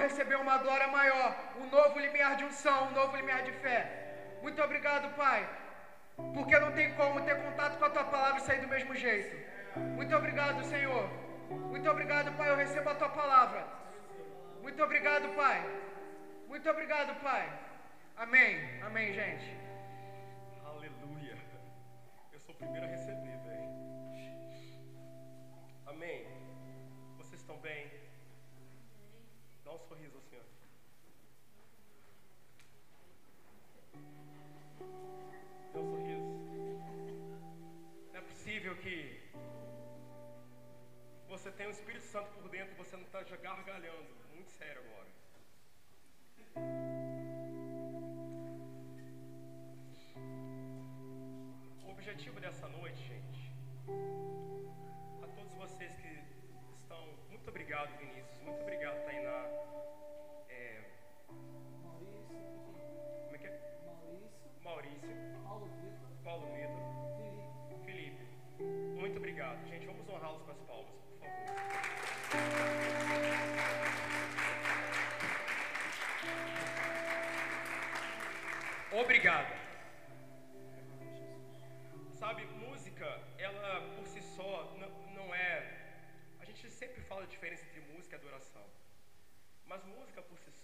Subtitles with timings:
[0.00, 3.78] receber uma glória maior, um novo limiar de unção, um novo limiar de fé.
[4.42, 5.48] Muito obrigado, Pai,
[6.34, 9.34] porque não tem como ter contato com a tua palavra e sair do mesmo jeito.
[9.98, 11.08] Muito obrigado, Senhor.
[11.50, 13.66] Muito obrigado, Pai, eu recebo a tua palavra.
[14.62, 15.58] Muito obrigado, Pai.
[16.48, 17.44] Muito obrigado, Pai.
[18.16, 18.82] Amém.
[18.82, 19.56] Amém, gente.
[20.64, 21.36] Aleluia.
[22.32, 23.70] Eu sou o primeiro a receber, velho.
[25.86, 26.29] Amém.
[41.60, 44.08] Tenha o Espírito Santo por dentro você não está gargalhando.
[44.34, 45.06] Muito sério agora.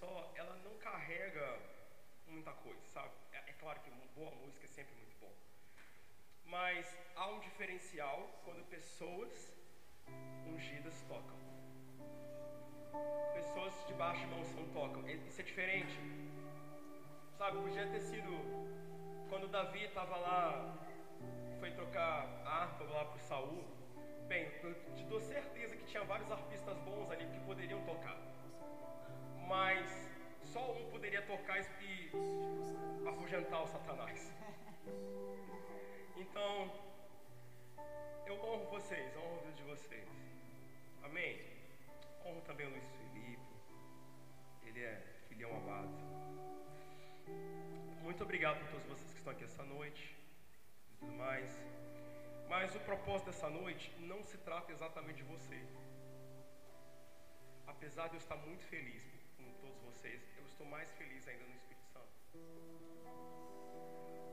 [0.00, 1.58] Só, ela não carrega
[2.26, 3.12] muita coisa, sabe?
[3.32, 5.32] É, é claro que boa música é sempre muito bom.
[6.44, 9.52] Mas há um diferencial quando pessoas
[10.46, 11.36] ungidas tocam.
[13.34, 15.08] Pessoas de baixa unção tocam.
[15.08, 15.98] Isso é diferente.
[17.36, 18.32] Sabe, podia ter sido
[19.28, 20.74] quando Davi estava lá,
[21.58, 23.64] foi trocar a harpa lá para Saul.
[24.28, 28.16] Bem, eu te dou certeza que tinha vários arpistas bons ali que poderiam tocar.
[29.48, 30.10] Mas
[30.42, 32.10] só um poderia tocar e
[33.08, 34.32] afugentar o Satanás.
[36.16, 36.70] Então,
[38.26, 40.08] eu honro vocês, honro a de vocês.
[41.04, 41.40] Amém?
[42.24, 43.40] Honro também o Luiz Felipe.
[44.64, 45.94] Ele é filhão amado.
[48.02, 50.16] Muito obrigado por todos vocês que estão aqui essa noite
[50.90, 51.50] e tudo mais.
[52.48, 55.60] Mas o propósito dessa noite não se trata exatamente de você.
[57.66, 59.15] Apesar de eu estar muito feliz
[60.06, 62.06] vocês, eu estou mais feliz ainda no Espírito Santo.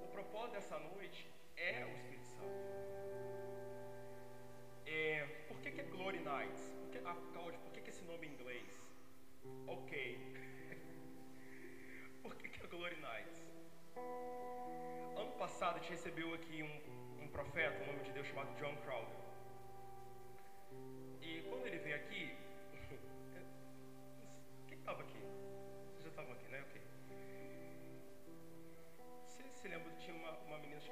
[0.03, 2.44] O propósito dessa noite é o Espírito Santo.
[4.85, 6.75] É, por que, que é Glory Nights?
[6.79, 8.69] Por que, ah, Cláudio, por que, que esse nome em inglês?
[9.67, 10.19] Ok.
[12.22, 13.41] por que, que é Glory Nights?
[15.17, 18.75] Ano passado a gente recebeu aqui um, um profeta, um homem de Deus chamado John
[18.83, 19.23] Crowder.
[21.22, 22.35] E quando ele veio aqui,
[24.67, 25.22] quem estava aqui?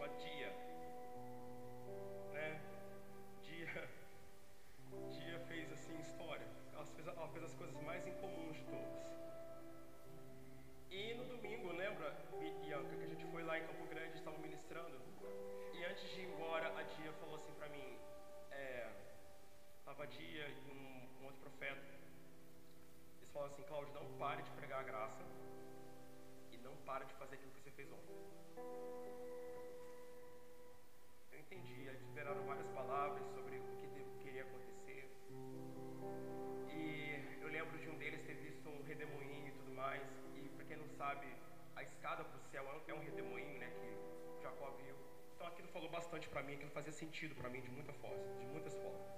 [0.01, 0.50] Chamada Dia?
[2.34, 2.59] Né?
[3.44, 3.89] Dia,
[5.12, 6.47] Dia fez assim história.
[6.73, 9.11] Ela fez, ela fez as coisas mais incomuns de todas.
[10.90, 12.11] E no domingo, lembra,
[12.61, 15.00] Bianca, que a gente foi lá em Campo Grande, estava ministrando.
[15.73, 17.97] E antes de ir embora, a Dia falou assim pra mim,
[18.51, 18.90] é,
[19.85, 21.81] tava a Dia e um, um outro profeta.
[23.17, 25.23] Eles falaram assim, Cláudio, não pare de pregar a graça
[26.51, 28.31] e não pare de fazer aquilo que você fez ontem.
[31.52, 35.12] Entendi, eles liberaram várias palavras sobre o que queria acontecer.
[36.70, 40.02] E eu lembro de um deles ter visto um redemoinho e tudo mais.
[40.34, 41.28] E para quem não sabe,
[41.76, 44.96] a escada para o céu é um- é um redemoinho, né, que Jacó viu.
[45.36, 48.46] Então aquilo falou bastante para mim, aquilo fazia sentido para mim de muita forma, de
[48.46, 49.12] muitas formas.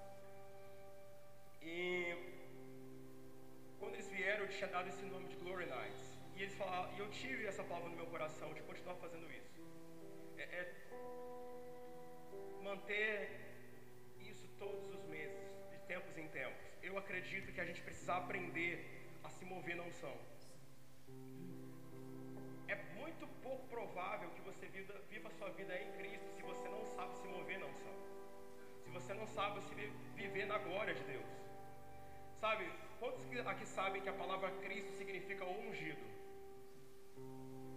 [1.61, 2.15] E
[3.77, 6.17] quando eles vieram, eu tinha dado esse nome de Glory Nights.
[6.35, 9.61] E eles falaram, e eu tive essa palavra no meu coração de continuar fazendo isso.
[10.37, 10.83] É, é
[12.63, 13.29] manter
[14.19, 15.37] isso todos os meses,
[15.71, 16.59] de tempos em tempos.
[16.81, 18.73] Eu acredito que a gente precisa aprender
[19.23, 20.15] a se mover na unção.
[22.67, 26.85] É muito pouco provável que você viva, viva sua vida em Cristo se você não
[26.95, 27.95] sabe se mover na unção.
[28.83, 31.25] Se você não sabe se vi- viver na glória de Deus.
[32.39, 32.69] Sabe,
[32.99, 36.03] quantos aqui sabem que a palavra Cristo significa ungido?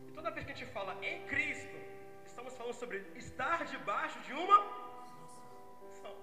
[0.09, 1.77] E toda vez que a gente fala em Cristo,
[2.37, 4.59] estamos falando sobre estar debaixo de uma
[5.87, 6.15] unção.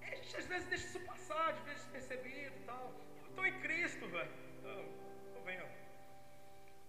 [0.00, 2.92] E a gente às vezes deixa isso passar, de vezes percebido e tal.
[3.22, 4.32] Eu estou em Cristo, velho.
[5.26, 5.68] Estou vendo.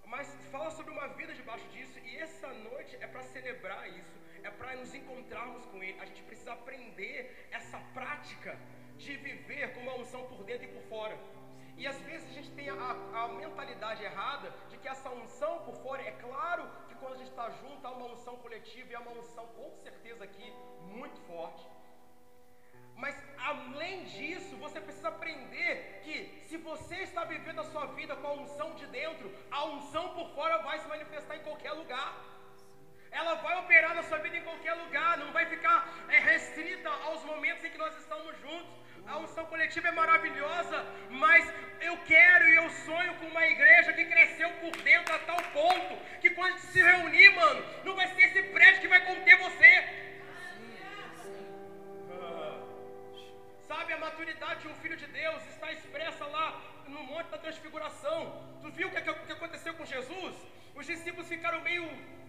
[0.07, 4.49] Mas fala sobre uma vida debaixo disso, e essa noite é para celebrar isso, é
[4.49, 5.99] para nos encontrarmos com Ele.
[5.99, 8.57] A gente precisa aprender essa prática
[8.97, 11.15] de viver com uma unção por dentro e por fora.
[11.77, 15.75] E às vezes a gente tem a, a mentalidade errada de que essa unção por
[15.83, 19.01] fora, é claro que quando a gente está junto há uma unção coletiva e há
[19.01, 20.53] uma unção com certeza aqui
[20.97, 21.63] muito forte.
[22.95, 26.15] Mas além disso, você precisa aprender que
[26.47, 30.29] se você está vivendo a sua vida com a unção de dentro, a unção por
[30.35, 32.09] fora vai se manifestar em qualquer lugar.
[33.11, 35.77] Ela vai operar na sua vida em qualquer lugar, não vai ficar
[36.07, 38.82] é, restrita aos momentos em que nós estamos juntos.
[39.07, 44.05] A unção coletiva é maravilhosa, mas eu quero e eu sonho com uma igreja que
[44.05, 48.41] cresceu por dentro a tal ponto que quando se reunir, mano, não vai ser esse
[48.43, 50.02] prédio que vai conter você.
[53.73, 58.19] Sabe, a maturidade de um filho de Deus está expressa lá no Monte da Transfiguração.
[58.61, 60.35] Tu viu o que, que aconteceu com Jesus?
[60.75, 61.85] Os discípulos ficaram meio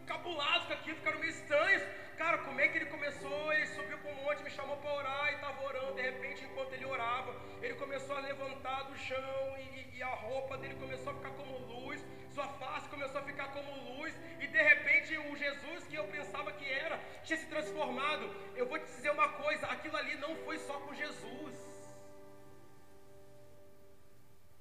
[0.07, 1.83] cabulados com aquilo, ficaram meio estranhos.
[2.17, 3.53] Cara, como é que ele começou?
[3.53, 5.93] Ele subiu para o monte, me chamou para orar e estava orando.
[5.97, 10.57] De repente, enquanto ele orava, ele começou a levantar do chão e, e, a roupa
[10.57, 12.03] dele começou a ficar como luz,
[12.35, 14.13] sua face começou a ficar como luz.
[14.43, 18.25] E de repente, o Jesus que eu pensava que era tinha se transformado.
[18.61, 21.57] Eu vou te dizer uma coisa: aquilo ali não foi só com Jesus.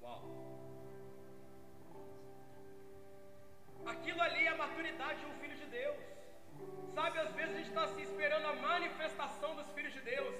[0.02, 0.22] Uau!
[3.94, 6.02] Aquilo ali é a maturidade de um filho de Deus.
[6.94, 10.36] Sabe, às vezes a gente está se esperando a manifestação dos filhos de Deus.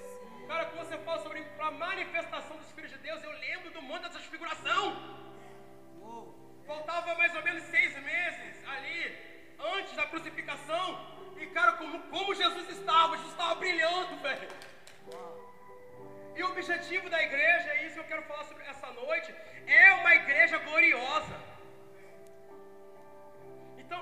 [0.47, 4.03] Cara, quando você fala sobre a manifestação dos filhos de Deus, eu lembro do mundo
[4.03, 5.15] da transfiguração.
[6.67, 9.01] Faltava mais ou menos seis meses ali,
[9.77, 10.87] antes da crucificação.
[11.39, 14.49] E cara, como, como Jesus estava, Jesus estava brilhando, velho.
[16.37, 19.33] E o objetivo da igreja, é isso que eu quero falar sobre essa noite,
[19.67, 21.37] é uma igreja gloriosa.
[23.79, 24.01] Então,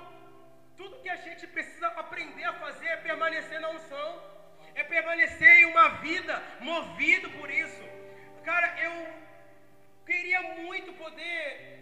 [0.76, 4.23] tudo que a gente precisa aprender a fazer é permanecer na unção,
[4.75, 7.82] é permanecer em uma vida movido por isso.
[8.44, 8.94] Cara, eu
[10.06, 11.81] queria muito poder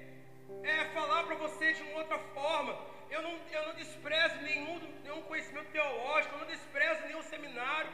[0.63, 2.79] é, falar para você de uma outra forma.
[3.11, 7.91] Eu não, eu não desprezo nenhum, nenhum conhecimento teológico, eu não desprezo nenhum seminário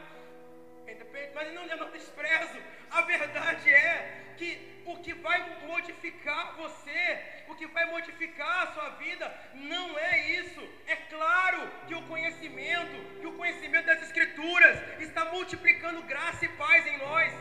[1.37, 2.59] mas não, eu não desprezo.
[2.89, 8.89] A verdade é que o que vai modificar você, o que vai modificar a sua
[9.03, 10.61] vida, não é isso.
[10.87, 16.87] É claro que o conhecimento, que o conhecimento das Escrituras está multiplicando graça e paz
[16.87, 17.33] em nós.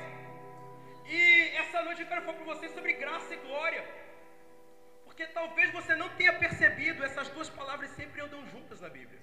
[1.07, 3.83] E essa noite eu quero falar para você sobre graça e glória.
[5.17, 9.19] Porque talvez você não tenha percebido, essas duas palavras sempre andam juntas na Bíblia.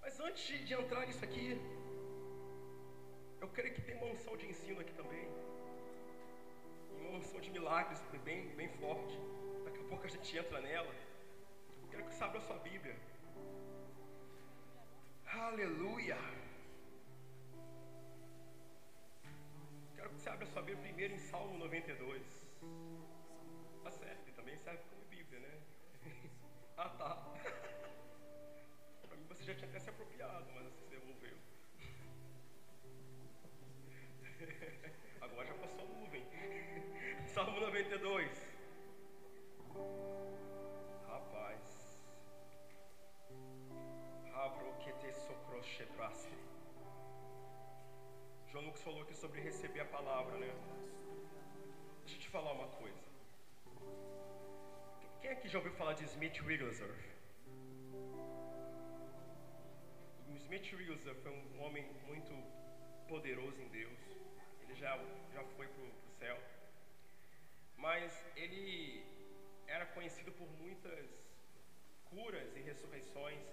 [0.00, 1.60] Mas antes de entrar nisso aqui,
[3.38, 5.28] eu creio que tem uma unção de ensino aqui também.
[7.02, 9.14] Uma unção de milagres bem, bem forte.
[9.66, 10.94] Daqui a pouco a gente entra nela.
[11.82, 12.96] Eu quero que você abra a sua Bíblia.
[15.26, 16.16] Aleluia.
[20.26, 22.20] Você abra a sua Bíblia primeiro em Salmo 92.
[23.84, 25.60] Tá certo, também serve como Bíblia, né?
[26.76, 27.32] ah, tá
[29.46, 31.36] já tinha até se apropriado, mas você se devolveu.
[35.22, 36.26] Agora já passou a nuvem.
[37.28, 38.45] Salmo 92.
[48.56, 50.50] João Lucas falou aqui sobre receber a palavra, né?
[52.04, 53.02] Deixa eu te falar uma coisa.
[55.20, 57.04] Quem aqui já ouviu falar de Smith Wigglesworth?
[60.36, 62.32] Smith Wigglesworth foi um homem muito
[63.06, 64.00] poderoso em Deus.
[64.62, 64.96] Ele já,
[65.34, 66.38] já foi para o céu.
[67.76, 69.04] Mas ele
[69.66, 71.10] era conhecido por muitas
[72.08, 73.44] curas e ressurreições.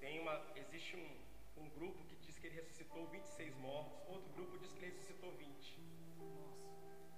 [0.00, 4.72] Tem uma, existe um, um grupo que que ele ressuscitou 26 mortos, outro grupo diz
[4.72, 5.78] que ele ressuscitou 20.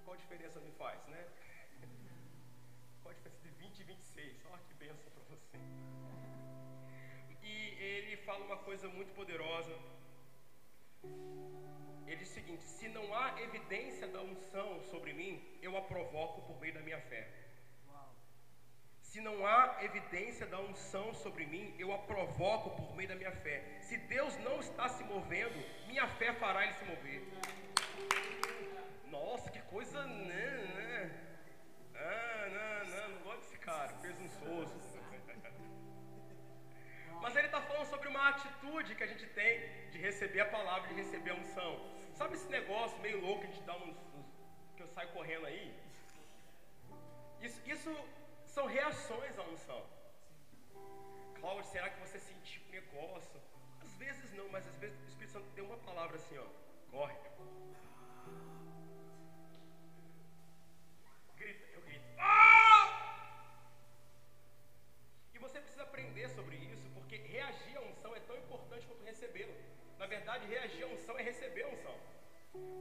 [0.03, 1.27] Qual a diferença me faz, né?
[3.01, 4.45] Qual a diferença de 20 e 26?
[4.51, 5.57] Olha que benção para você
[8.13, 9.75] ele fala uma coisa muito poderosa.
[12.07, 16.41] Ele diz o seguinte: se não há evidência da unção sobre mim, eu a provoco
[16.43, 17.42] por meio da minha fé.
[19.13, 23.31] Se não há evidência da unção sobre mim, eu a provoco por meio da minha
[23.31, 23.63] fé.
[23.79, 25.53] Se Deus não está se movendo,
[25.85, 27.21] minha fé fará ele se mover.
[29.11, 30.03] Nossa, que coisa.
[30.07, 31.11] Não, não.
[31.93, 34.73] Ah, não, não, não gosto desse cara, presunçoso.
[37.21, 40.89] Mas ele está falando sobre uma atitude que a gente tem de receber a palavra,
[40.89, 41.79] de receber a unção.
[42.15, 43.95] Sabe esse negócio meio louco que a gente dá uns.
[44.15, 44.25] uns
[44.75, 45.71] que eu saio correndo aí?
[47.43, 47.95] Isso, isso
[48.53, 49.83] são reações à unção.
[51.39, 53.41] Cláudio, será que você sentiu um negócio?
[53.81, 56.45] Às vezes não, mas às vezes o Espírito Santo deu uma palavra assim, ó.
[56.91, 57.15] Corre.
[61.35, 62.05] Grita, eu grito.
[62.19, 62.85] Ah!
[65.33, 69.55] E você precisa aprender sobre isso, porque reagir à unção é tão importante quanto recebê-la.
[69.97, 72.12] Na verdade, reagir à unção é receber a unção.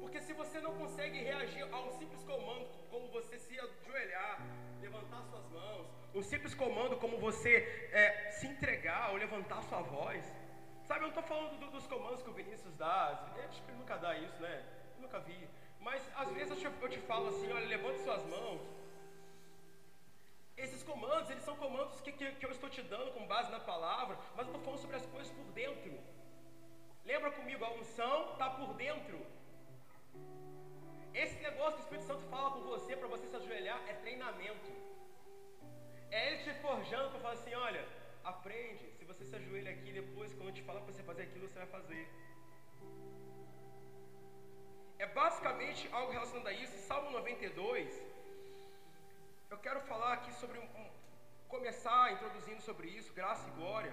[0.00, 4.40] Porque se você não consegue reagir a um simples comando, como você se ajoelhar,
[4.80, 10.24] levantar suas mãos, um simples comando como você é, se entregar ou levantar sua voz,
[10.84, 13.78] sabe, eu não estou falando do, dos comandos que o Vinícius dá, acho que ele
[13.78, 14.62] nunca dá isso, né?
[14.96, 15.48] Eu nunca vi.
[15.80, 18.60] Mas às vezes eu te, falo assim, olha, levante suas mãos.
[20.56, 23.58] Esses comandos, eles são comandos que, que, que eu estou te dando com base na
[23.58, 25.98] palavra, mas eu estou falando sobre as coisas por dentro.
[27.04, 29.18] Lembra comigo, a unção está por dentro.
[31.14, 34.70] Esse negócio que o Espírito Santo fala com você para você se ajoelhar é treinamento.
[36.10, 37.84] É ele te forjando para falar assim: olha,
[38.24, 38.86] aprende.
[38.98, 41.58] Se você se ajoelha aqui, depois, quando eu te falar para você fazer aquilo, você
[41.58, 42.08] vai fazer.
[44.98, 46.76] É basicamente algo relacionado a isso.
[46.88, 48.00] Salmo 92.
[49.50, 50.90] Eu quero falar aqui sobre um, um
[51.54, 53.92] começar introduzindo sobre isso, graça e glória.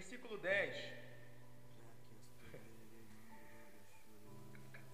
[0.00, 0.76] Versículo 10.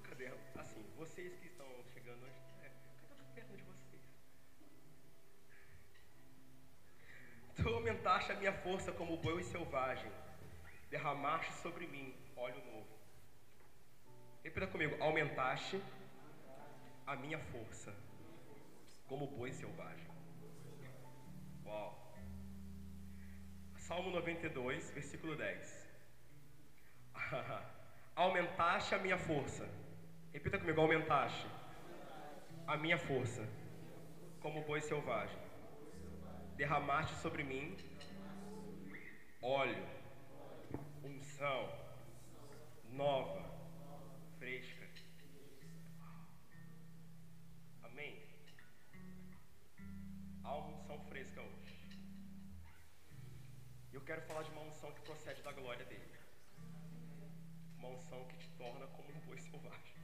[0.03, 0.33] Cadê?
[0.57, 2.35] Assim, vocês que estão chegando hoje,
[2.65, 2.71] é,
[3.37, 4.03] perto de vocês?
[7.55, 10.11] Tu aumentaste a minha força como boi selvagem,
[10.91, 12.99] derramaste sobre mim óleo novo.
[14.43, 15.81] Repita comigo, aumentaste
[17.07, 17.95] a minha força
[19.07, 20.09] como boi selvagem.
[21.65, 22.06] Uau.
[23.87, 25.89] Salmo 92, versículo 10.
[28.17, 29.65] aumentaste a minha força.
[30.33, 31.47] Repita comigo, aumentaste
[32.67, 33.49] a minha força
[34.41, 35.39] como boi selvagem.
[36.57, 37.77] Derramaste sobre mim
[39.41, 39.87] óleo,
[41.05, 41.73] unção
[42.91, 43.49] nova,
[44.41, 44.89] fresca.
[47.85, 48.21] Amém?
[50.43, 51.56] Há unção fresca hoje.
[54.07, 56.09] Quero falar de uma unção que procede da glória dele.
[57.77, 59.97] Uma unção que te torna como um boi selvagem.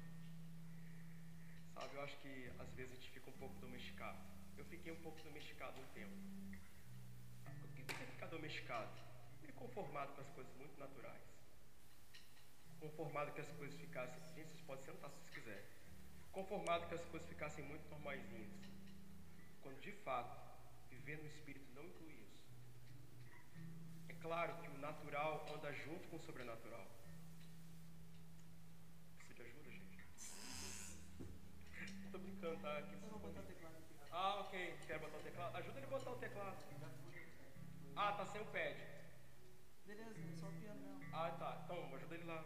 [1.72, 4.18] Sabe, eu acho que às vezes a gente fica um pouco domesticado.
[4.58, 6.16] Eu fiquei um pouco domesticado um tempo.
[7.62, 8.90] O que é ficar domesticado?
[9.40, 11.22] Meio conformado com as coisas muito naturais.
[12.80, 14.20] Conformado que as coisas ficassem.
[14.34, 15.64] Gente, vocês podem sentar se vocês quiserem.
[16.32, 18.50] Conformado que as coisas ficassem muito normaisinhas.
[19.62, 20.36] Quando de fato,
[20.90, 21.82] viver no Espírito não.
[21.82, 22.21] É
[24.22, 26.86] claro que o natural anda junto com o sobrenatural.
[29.18, 29.98] Precisa de ajuda, gente?
[32.12, 32.78] Tô brincando, tá?
[32.78, 33.94] Aqui, vou botar o teclado aqui.
[34.12, 34.78] ah, ok.
[34.86, 35.56] Quer botar o teclado?
[35.56, 36.56] Ajuda ele a botar o teclado.
[37.96, 38.76] Ah, tá sem o pad.
[39.84, 41.00] Beleza, só o piano não.
[41.12, 41.60] Ah, tá.
[41.64, 42.44] Então, ajuda ele lá.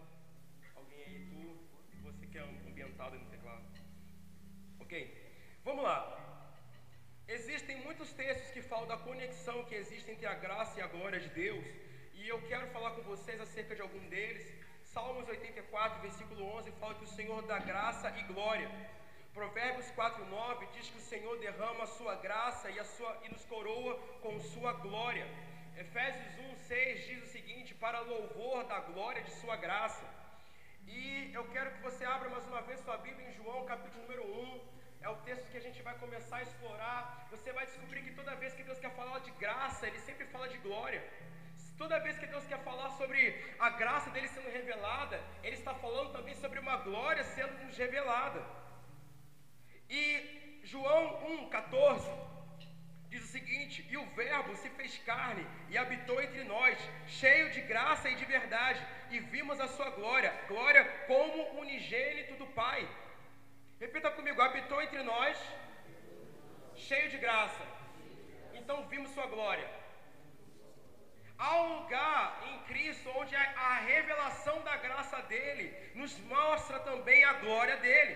[0.74, 3.64] Alguém aí, tu, você que é ambientado no teclado.
[4.80, 5.60] Ok?
[5.62, 6.35] Vamos lá.
[7.28, 11.18] Existem muitos textos que falam da conexão que existe entre a graça e a glória
[11.18, 11.64] de Deus.
[12.14, 14.46] E eu quero falar com vocês acerca de algum deles.
[14.84, 18.70] Salmos 84, versículo 11, fala que o Senhor dá graça e glória.
[19.34, 23.44] Provérbios 4:9 diz que o Senhor derrama a sua graça e, a sua, e nos
[23.44, 25.26] coroa com sua glória.
[25.76, 30.06] Efésios 1:6 diz o seguinte: para louvor da glória de sua graça.
[30.86, 34.24] E eu quero que você abra mais uma vez sua Bíblia em João, capítulo número
[34.24, 34.75] 1.
[35.06, 37.00] É o texto que a gente vai começar a explorar.
[37.32, 40.48] Você vai descobrir que toda vez que Deus quer falar de graça, Ele sempre fala
[40.54, 41.00] de glória.
[41.80, 43.20] Toda vez que Deus quer falar sobre
[43.66, 48.42] a graça dele sendo revelada, Ele está falando também sobre uma glória sendo nos revelada.
[49.88, 50.02] E
[50.64, 51.04] João
[51.52, 52.10] 1,14
[53.08, 57.60] diz o seguinte: E o Verbo se fez carne e habitou entre nós, cheio de
[57.72, 62.88] graça e de verdade, e vimos a sua glória, glória como unigênito do Pai.
[63.80, 65.38] Repita comigo: habitou entre nós,
[66.74, 67.64] cheio de graça.
[68.54, 69.68] Então vimos sua glória.
[71.38, 77.34] Há um lugar em Cristo onde a, revelação da graça dele nos mostra também a
[77.34, 78.14] glória dele.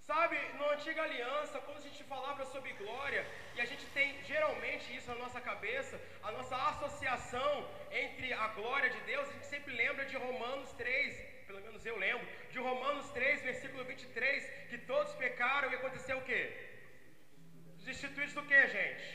[0.00, 4.94] Sabe, na antiga aliança, quando a gente falava sobre glória, e a gente tem geralmente
[4.94, 9.72] isso na nossa cabeça, a nossa associação entre a glória de Deus, a gente sempre
[9.74, 15.12] lembra de Romanos 3, pelo menos eu lembro, de Romanos 3, versículo 23, que todos
[15.14, 16.42] pecaram e aconteceu o quê?
[17.84, 19.06] Destituídos do que, gente?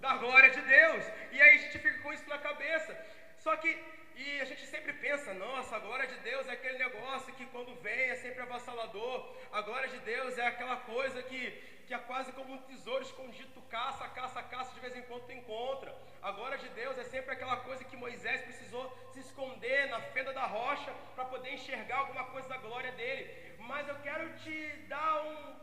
[0.00, 1.04] Da glória de Deus.
[1.32, 2.92] E aí a gente fica com isso na cabeça.
[3.38, 3.68] Só que,
[4.16, 7.74] e a gente sempre pensa, nossa, a glória de Deus é aquele negócio que quando
[7.82, 9.36] vem é sempre avassalador.
[9.52, 11.50] A glória de Deus é aquela coisa que,
[11.86, 15.26] que é quase como um tesouro escondido, tu caça, caça, caça, de vez em quando
[15.26, 15.94] tu encontra.
[16.22, 20.32] A glória de Deus é sempre aquela coisa que Moisés precisou se esconder na fenda
[20.32, 23.56] da rocha para poder enxergar alguma coisa da glória dele.
[23.60, 24.56] Mas eu quero te
[24.88, 25.56] dar um,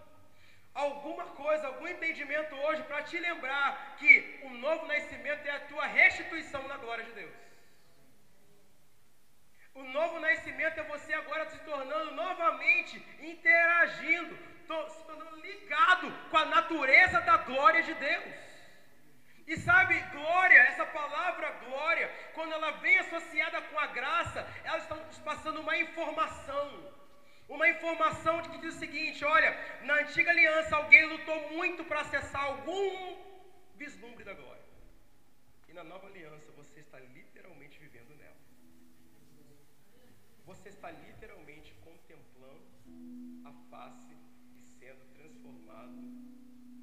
[0.74, 5.86] alguma coisa, algum entendimento hoje para te lembrar que o novo nascimento é a tua
[5.86, 7.36] restituição na glória de Deus.
[9.74, 14.38] O novo nascimento é você agora se tornando novamente, interagindo,
[14.90, 18.46] se tornando ligado com a natureza da glória de Deus.
[19.48, 24.96] E sabe, glória, essa palavra glória, quando ela vem associada com a graça, ela está
[24.96, 26.68] nos passando uma informação.
[27.48, 29.52] Uma informação que diz o seguinte: olha,
[29.84, 33.18] na antiga aliança alguém lutou muito para acessar algum
[33.76, 34.66] vislumbre da glória.
[35.70, 38.46] E na nova aliança você está literalmente vivendo nela
[40.46, 42.66] você está literalmente contemplando
[43.46, 44.16] a face
[44.56, 46.00] e sendo transformado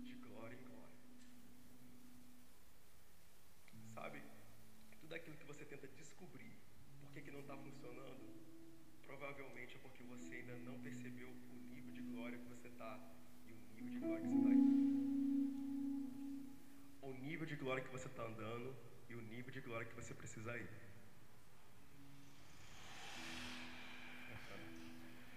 [0.03, 0.97] de glória em glória.
[3.95, 4.23] Sabe,
[5.01, 6.57] tudo aquilo que você tenta descobrir,
[7.01, 8.25] por que, que não está funcionando,
[9.07, 13.01] provavelmente é porque você ainda não percebeu o nível de glória que você está
[13.47, 14.83] e o nível de glória que você está indo.
[17.01, 18.77] O nível de glória que você está andando
[19.09, 20.69] e o nível de glória que você precisa ir.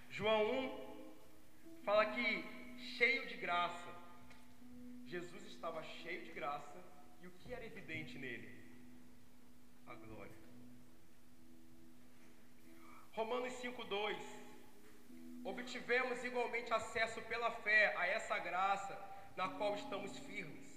[0.09, 0.41] João
[1.79, 2.27] 1 fala que
[2.97, 3.91] cheio de graça.
[5.05, 6.83] Jesus estava cheio de graça
[7.21, 8.49] e o que era evidente nele?
[9.87, 10.44] A glória.
[13.15, 14.17] Romanos 5:2
[15.43, 18.93] Obtivemos igualmente acesso pela fé a essa graça
[19.37, 20.67] na qual estamos firmes.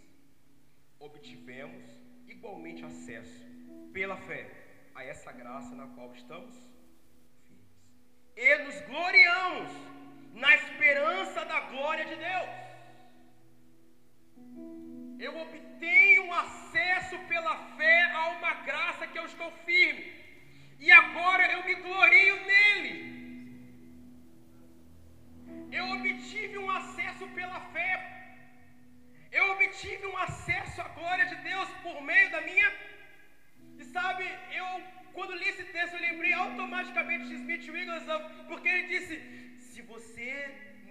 [1.01, 1.85] Obtivemos
[2.27, 3.45] igualmente acesso
[3.93, 4.43] pela fé
[4.95, 6.55] a essa graça na qual estamos
[8.37, 9.71] e nos gloriamos
[10.35, 12.51] na esperança da glória de Deus.
[15.19, 20.05] Eu obtenho acesso pela fé a uma graça que eu estou firme,
[20.79, 22.93] e agora eu me glorio nele.
[25.79, 27.91] Eu obtive um acesso pela fé,
[29.31, 32.71] eu obtive um acesso à glória de Deus por meio da minha.
[33.81, 34.25] E sabe,
[34.61, 34.69] eu
[35.19, 39.15] quando li esse texto, eu lembrei automaticamente de Smith Wigglesworth, porque ele disse:
[39.69, 40.33] se você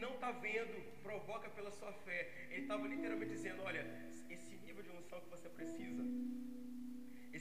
[0.01, 2.19] não está vendo, provoca pela sua fé.
[2.51, 3.83] Ele estava literalmente dizendo: olha,
[4.29, 6.03] esse nível de unção que você precisa,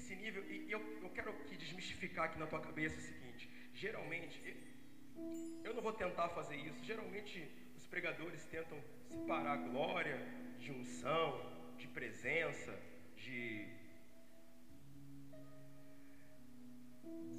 [0.06, 4.40] esse nível, e eu, eu quero aqui desmistificar aqui na tua cabeça o seguinte: geralmente,
[5.64, 10.16] eu não vou tentar fazer isso, geralmente os pregadores tentam separar glória
[10.60, 11.28] de unção,
[11.76, 12.72] de presença,
[13.16, 13.74] de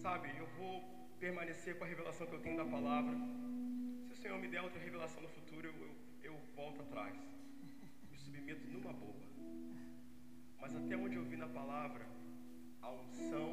[0.01, 0.81] Sabe, eu vou
[1.19, 3.15] permanecer com a revelação que eu tenho da palavra.
[4.05, 7.15] Se o Senhor me der outra revelação no futuro, eu, eu, eu volto atrás.
[8.09, 9.15] Me submeto numa boa.
[10.61, 12.07] Mas até onde eu vi na palavra,
[12.87, 13.49] a unção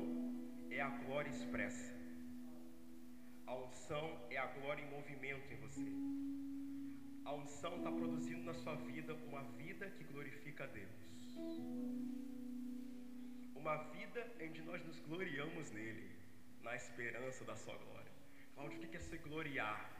[0.70, 1.92] é a glória expressa.
[3.46, 5.90] A unção é a glória em movimento em você.
[7.24, 10.98] A unção está produzindo na sua vida uma vida que glorifica a Deus.
[13.56, 16.10] Uma vida em que nós nos gloriamos nele
[16.62, 18.12] na esperança da sua glória.
[18.54, 19.90] Cláudio, o que é se gloriar?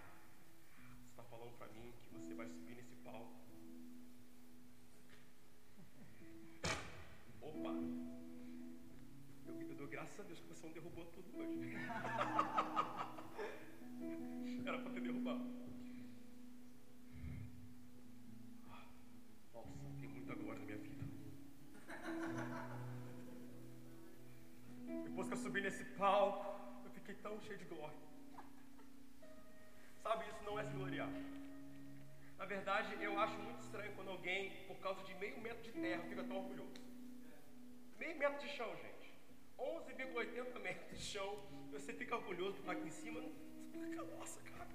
[0.77, 3.35] Você está falando para mim que você vai subir nesse palco.
[7.42, 8.23] Opa!
[9.61, 11.75] Eu, eu dou graças a Deus que você não derrubou tudo hoje.
[14.67, 15.45] Era para ter derrubado.
[19.53, 21.05] Nossa, tem muita glória na minha vida.
[25.05, 26.55] Depois que eu subi nesse palco,
[26.95, 27.99] fiquei tão cheio de glória.
[30.03, 31.11] Sabe, isso não é se gloriar.
[32.38, 36.03] Na verdade, eu acho muito estranho quando alguém, por causa de meio metro de terra,
[36.03, 36.81] fica tão orgulhoso.
[37.99, 38.93] Meio metro de chão, gente.
[39.64, 41.31] 11,80 metros de chão.
[41.72, 43.20] Você fica orgulhoso por estar aqui em cima.
[43.20, 44.68] Você fica, nossa, cara.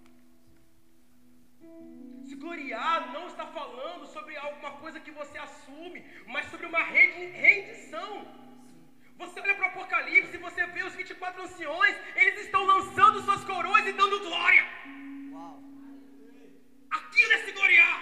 [2.27, 8.11] Se gloriar não está falando sobre alguma coisa que você assume, mas sobre uma rendição.
[9.17, 13.43] Você olha para o Apocalipse e você vê os 24 anciões, eles estão lançando suas
[13.43, 14.63] coroas e dando glória.
[15.33, 15.61] Uau.
[16.89, 17.99] Aquilo é se gloriar.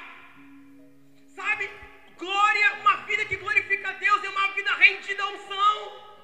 [1.40, 1.70] Sabe?
[2.18, 6.17] Glória, uma vida que glorifica a Deus é uma vida rendida à unção.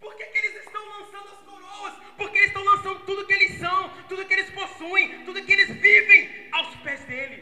[0.00, 1.94] Por que, que eles estão lançando as coroas?
[2.16, 5.70] Porque eles estão lançando tudo que eles são, tudo que eles possuem, tudo que eles
[5.76, 7.38] vivem aos pés dele.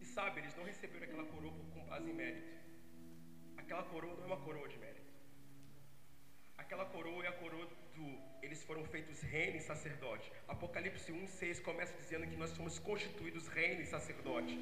[0.00, 2.52] E sabe, eles não receberam aquela coroa com base em mérito.
[3.56, 5.12] Aquela coroa não é uma coroa de mérito.
[6.56, 10.30] Aquela coroa é a coroa do eles foram feitos reino e sacerdote.
[10.48, 14.58] Apocalipse 1, 6 começa dizendo que nós somos constituídos reino e sacerdote.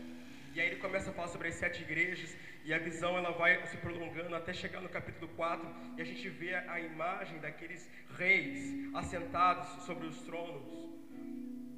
[0.52, 3.66] E aí ele começa a falar sobre as sete igrejas e a visão ela vai
[3.68, 5.66] se prolongando até chegar no capítulo 4
[5.96, 7.88] e a gente vê a imagem daqueles
[8.18, 10.62] reis assentados sobre os tronos,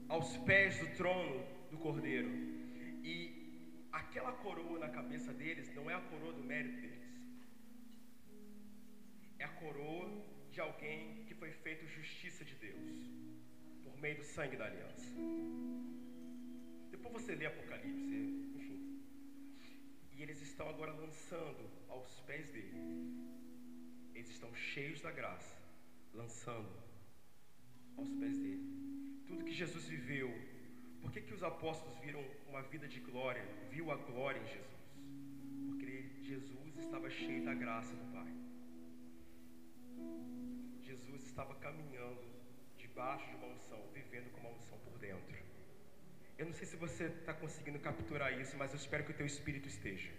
[0.09, 2.31] aos pés do trono do Cordeiro.
[3.05, 7.03] E aquela coroa na cabeça deles não é a coroa do mérito deles.
[9.39, 13.11] É a coroa de alguém que foi feito justiça de Deus
[13.83, 15.09] por meio do sangue da aliança.
[16.91, 18.43] Depois você lê Apocalipse,
[20.15, 22.75] e eles estão agora lançando aos pés dele.
[24.15, 25.57] Eles estão cheios da graça,
[26.13, 26.71] lançando
[27.97, 29.25] aos pés dele.
[29.27, 30.31] Tudo que Jesus viveu.
[31.01, 33.45] Por que, que os apóstolos viram uma vida de glória?
[33.71, 34.83] Viu a glória em Jesus?
[35.67, 38.33] Porque Jesus estava cheio da graça do Pai.
[41.33, 42.25] Estava caminhando
[42.77, 45.37] debaixo de uma unção, vivendo com uma unção por dentro.
[46.37, 49.25] Eu não sei se você está conseguindo capturar isso, mas eu espero que o teu
[49.25, 50.13] espírito esteja.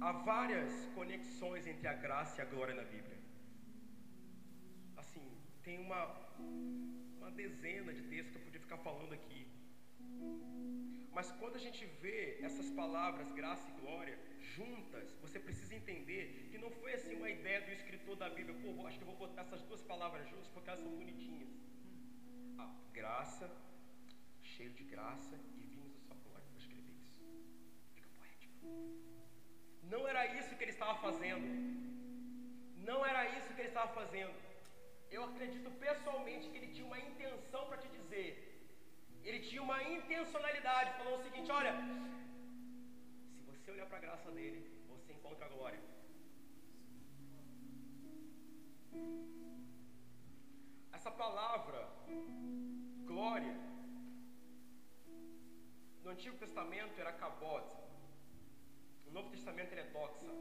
[0.00, 3.18] Há várias conexões entre a graça e a glória na Bíblia.
[4.96, 5.26] Assim,
[5.62, 6.02] tem uma,
[7.18, 9.46] uma dezena de textos que eu podia ficar falando aqui.
[11.16, 14.16] Mas quando a gente vê essas palavras, graça e glória,
[14.54, 18.86] juntas, você precisa entender que não foi assim uma ideia do escritor da Bíblia, pô,
[18.86, 21.56] acho que eu vou botar essas duas palavras juntas porque elas são bonitinhas
[22.96, 23.46] graça,
[24.42, 27.20] cheio de graça, e vimos a sua glória para escrever isso.
[27.94, 28.66] Fica poético.
[29.82, 31.46] Não era isso que ele estava fazendo.
[32.88, 34.34] Não era isso que ele estava fazendo.
[35.10, 38.55] Eu acredito pessoalmente que ele tinha uma intenção para te dizer.
[39.28, 41.72] Ele tinha uma intencionalidade, falou o seguinte: olha,
[43.34, 45.80] se você olhar para a graça dele, você encontra a glória.
[50.92, 51.80] Essa palavra
[53.04, 53.54] glória.
[56.04, 57.66] No Antigo Testamento era kabod.
[59.06, 60.32] No Novo Testamento era doxa.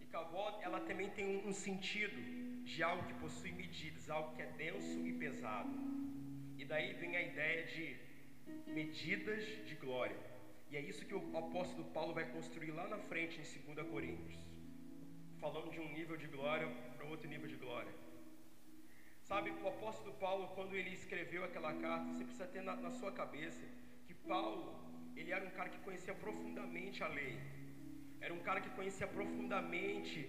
[0.00, 2.20] E kabod, ela também tem um sentido
[2.64, 6.01] de algo que possui medidas, algo que é denso e pesado.
[6.72, 7.84] Daí vem a ideia de
[8.78, 10.18] medidas de glória.
[10.70, 14.38] E é isso que o apóstolo Paulo vai construir lá na frente em 2 Coríntios.
[15.42, 17.92] Falando de um nível de glória para outro nível de glória.
[19.20, 23.12] Sabe, o apóstolo Paulo, quando ele escreveu aquela carta, você precisa ter na, na sua
[23.12, 23.62] cabeça
[24.06, 24.64] que Paulo,
[25.14, 27.38] ele era um cara que conhecia profundamente a lei.
[28.18, 30.20] Era um cara que conhecia profundamente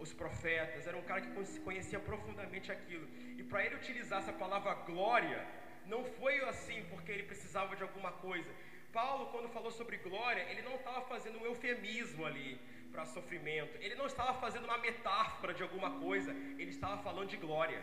[0.00, 3.08] os profetas, era um cara que conhecia profundamente aquilo.
[3.38, 8.12] E para ele utilizar essa palavra glória, não foi assim porque ele precisava de alguma
[8.12, 8.50] coisa.
[8.92, 12.60] Paulo, quando falou sobre glória, ele não estava fazendo um eufemismo ali
[12.92, 17.38] para sofrimento, ele não estava fazendo uma metáfora de alguma coisa, ele estava falando de
[17.38, 17.80] glória.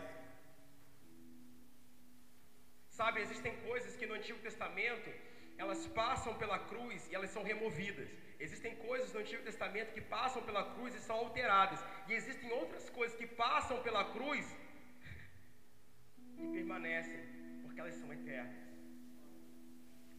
[2.99, 5.09] Sabe, existem coisas que no Antigo Testamento
[5.57, 8.09] elas passam pela cruz e elas são removidas.
[8.45, 11.79] Existem coisas no Antigo Testamento que passam pela cruz e são alteradas.
[12.07, 14.45] E existem outras coisas que passam pela cruz
[16.41, 17.19] e permanecem,
[17.79, 18.55] porque elas são eternas.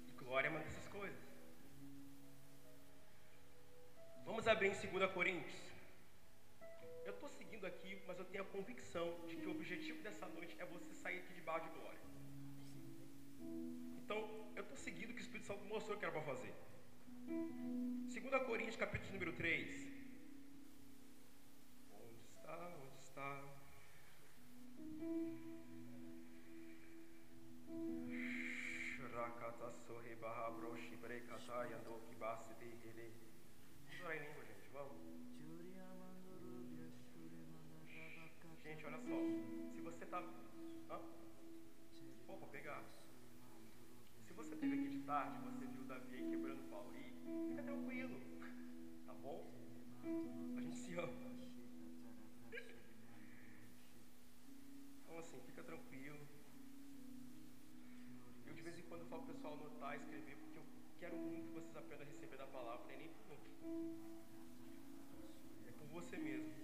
[0.09, 1.21] E glória é uma dessas coisas.
[4.25, 5.61] Vamos abrir em 2 Coríntios.
[7.05, 10.57] Eu estou seguindo aqui, mas eu tenho a convicção de que o objetivo dessa noite
[10.59, 12.01] é você sair aqui debaixo de glória.
[14.03, 14.19] Então,
[14.57, 16.55] eu estou seguindo o que o Espírito Santo mostrou que era para fazer.
[17.27, 19.87] 2 Coríntios, capítulo número 3.
[21.93, 22.73] Onde está?
[22.83, 23.29] Onde está?
[30.21, 33.13] Barra broshi brekata yando kibase de ele.
[33.89, 34.97] Vamos orar em língua, gente, vamos.
[38.63, 39.75] Gente, olha só.
[39.75, 40.19] Se você está.
[40.91, 41.01] Hã?
[42.27, 42.83] Pô, vou pegar
[44.43, 47.13] você teve aqui de tarde, você viu Davi quebrando o pau aí,
[47.51, 48.19] fica tranquilo,
[49.07, 49.53] tá bom?
[50.57, 51.13] A gente se ama.
[55.05, 55.90] Então assim, fica tranquilo.
[59.11, 60.65] Falo pro pessoal anotar, escrever, porque eu
[61.01, 63.55] quero muito que vocês aprendam a receber da palavra, nem por mim.
[65.69, 66.55] É por você mesmo.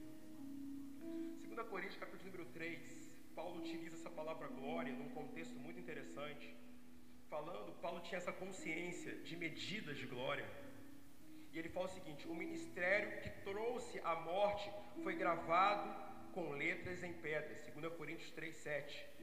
[1.44, 6.54] 2 Coríntios capítulo número 3, Paulo utiliza essa palavra glória num contexto muito interessante
[7.28, 10.48] falando, Paulo tinha essa consciência de medidas de glória.
[11.52, 14.70] E ele fala o seguinte: o ministério que trouxe a morte
[15.02, 15.88] foi gravado
[16.32, 19.15] com letras em pedras, 2 Coríntios 3,7.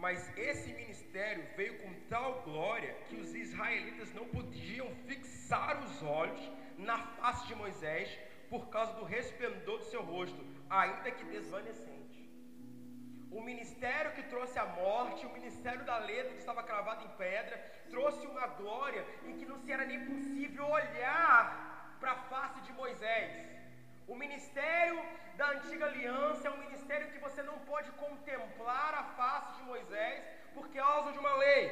[0.00, 6.40] Mas esse ministério veio com tal glória que os israelitas não podiam fixar os olhos
[6.78, 12.18] na face de Moisés por causa do resplendor do seu rosto, ainda que desvanecente.
[13.30, 17.58] O ministério que trouxe a morte, o ministério da letra que estava cravado em pedra,
[17.90, 22.72] trouxe uma glória em que não se era nem possível olhar para a face de
[22.72, 23.59] Moisés.
[24.12, 24.98] O ministério
[25.38, 30.24] da antiga aliança é um ministério que você não pode contemplar a face de Moisés
[30.54, 31.64] por causa de uma lei.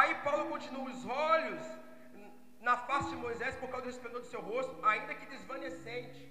[0.00, 1.64] Aí Paulo continua: os olhos
[2.68, 6.22] na face de Moisés por causa do resplendor do seu rosto, ainda que desvanecente.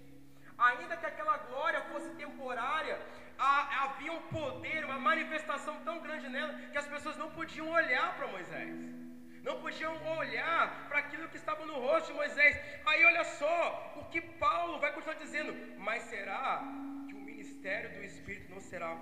[0.70, 3.00] Ainda que aquela glória fosse temporária,
[3.86, 8.28] havia um poder, uma manifestação tão grande nela que as pessoas não podiam olhar para
[8.28, 9.05] Moisés.
[9.48, 12.56] Não podiam olhar para aquilo que estava no rosto de Moisés.
[12.84, 13.58] Aí olha só
[14.00, 15.54] o que Paulo vai continuar dizendo.
[15.78, 16.64] Mas será
[17.08, 18.96] que o ministério do Espírito não será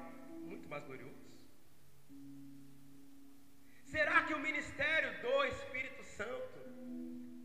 [0.49, 1.23] muito mais glorioso?
[3.93, 6.60] Será que o ministério do Espírito Santo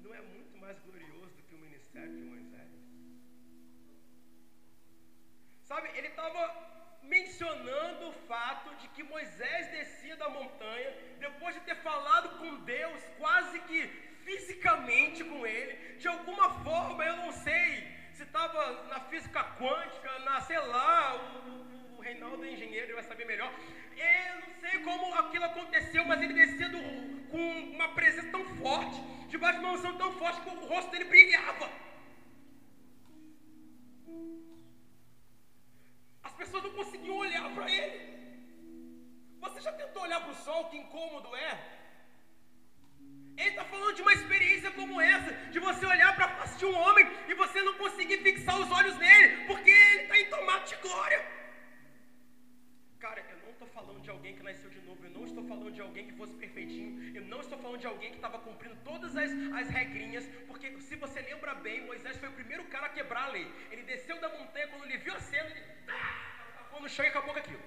[0.03, 2.73] não é muito mais glorioso do que o ministério de Moisés?
[5.71, 6.43] Sabe, ele estava
[7.09, 13.03] mencionando o fato de que Moisés descia da montanha, depois de ter falado com Deus,
[13.19, 13.81] quase que
[14.25, 17.69] fisicamente com ele, de alguma forma, eu não sei
[18.13, 23.05] se estava na física quântica, na, sei lá, o, o Reinaldo é engenheiro, ele vai
[23.05, 23.51] saber melhor.
[23.97, 26.81] Eu não sei como aquilo aconteceu, mas ele descia do,
[27.31, 27.45] com
[27.77, 31.71] uma presença tão forte, debaixo de uma unção tão forte que o rosto dele brilhava.
[36.39, 37.97] As pessoas não conseguiam olhar para ele.
[39.41, 40.67] Você já tentou olhar para o sol?
[40.71, 41.51] Que incômodo é?
[43.37, 46.67] Ele está falando de uma experiência como essa, de você olhar para a face de
[46.67, 50.77] um homem e você não conseguir fixar os olhos nele, porque ele está em tomate
[50.77, 51.21] de glória.
[53.01, 53.38] Cara, eu
[53.79, 56.35] falando de alguém que nasceu de novo, eu não estou falando de alguém que fosse
[56.43, 60.67] perfeitinho, eu não estou falando de alguém que estava cumprindo todas as, as regrinhas, porque
[60.89, 63.47] se você lembra bem, Moisés foi o primeiro cara a quebrar a lei.
[63.71, 65.65] Ele desceu da montanha, quando ele viu a cena, ele
[66.59, 67.63] tacou no chão e acabou com aquilo.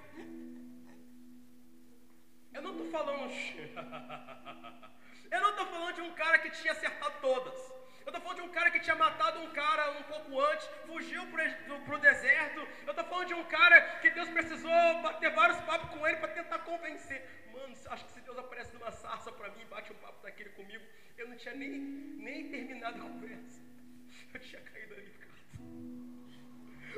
[2.54, 3.32] Eu não estou falando.
[5.32, 7.81] Eu não estou falando de um cara que tinha acertado todas.
[8.06, 11.24] Eu estou falando de um cara que tinha matado um cara um pouco antes, fugiu
[11.28, 12.60] para o deserto.
[12.86, 16.30] Eu estou falando de um cara que Deus precisou bater vários papos com ele para
[16.30, 17.22] tentar convencer.
[17.54, 20.50] Mano, acho que se Deus aparece numa sarça para mim e bate um papo daquele
[20.52, 20.84] comigo,
[21.18, 23.62] eu não tinha nem, nem terminado a conversa.
[24.34, 25.32] Eu tinha caído ali, cara.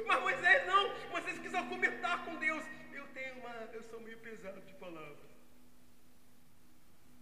[0.05, 2.63] Mas Moisés não, Moisés quis argumentar com Deus.
[2.93, 5.32] Eu tenho uma, eu sou meio pesado de palavras.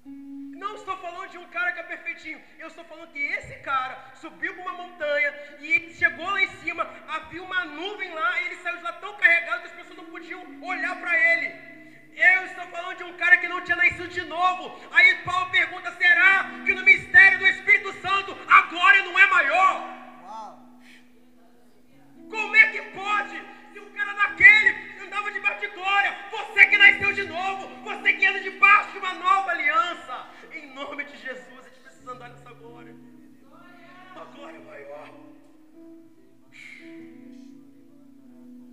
[0.05, 2.41] Não estou falando de um cara que é perfeitinho.
[2.59, 6.89] Eu estou falando que esse cara subiu para uma montanha e chegou lá em cima,
[7.07, 10.05] havia uma nuvem lá, e ele saiu de lá tão carregado que as pessoas não
[10.05, 11.71] podiam olhar para ele.
[12.15, 14.79] Eu estou falando de um cara que não tinha nascido de novo.
[14.91, 20.01] Aí Paulo pergunta: será que no mistério do Espírito Santo a glória não é maior?
[22.29, 23.41] Como é que pode?
[23.71, 28.25] Se um cara daquele andava debaixo de glória, você que nasceu de novo, você que
[28.25, 32.53] anda debaixo de uma nova aliança, em nome de Jesus, a gente precisa andar nessa
[32.53, 32.93] glória.
[34.15, 35.09] A glória maior.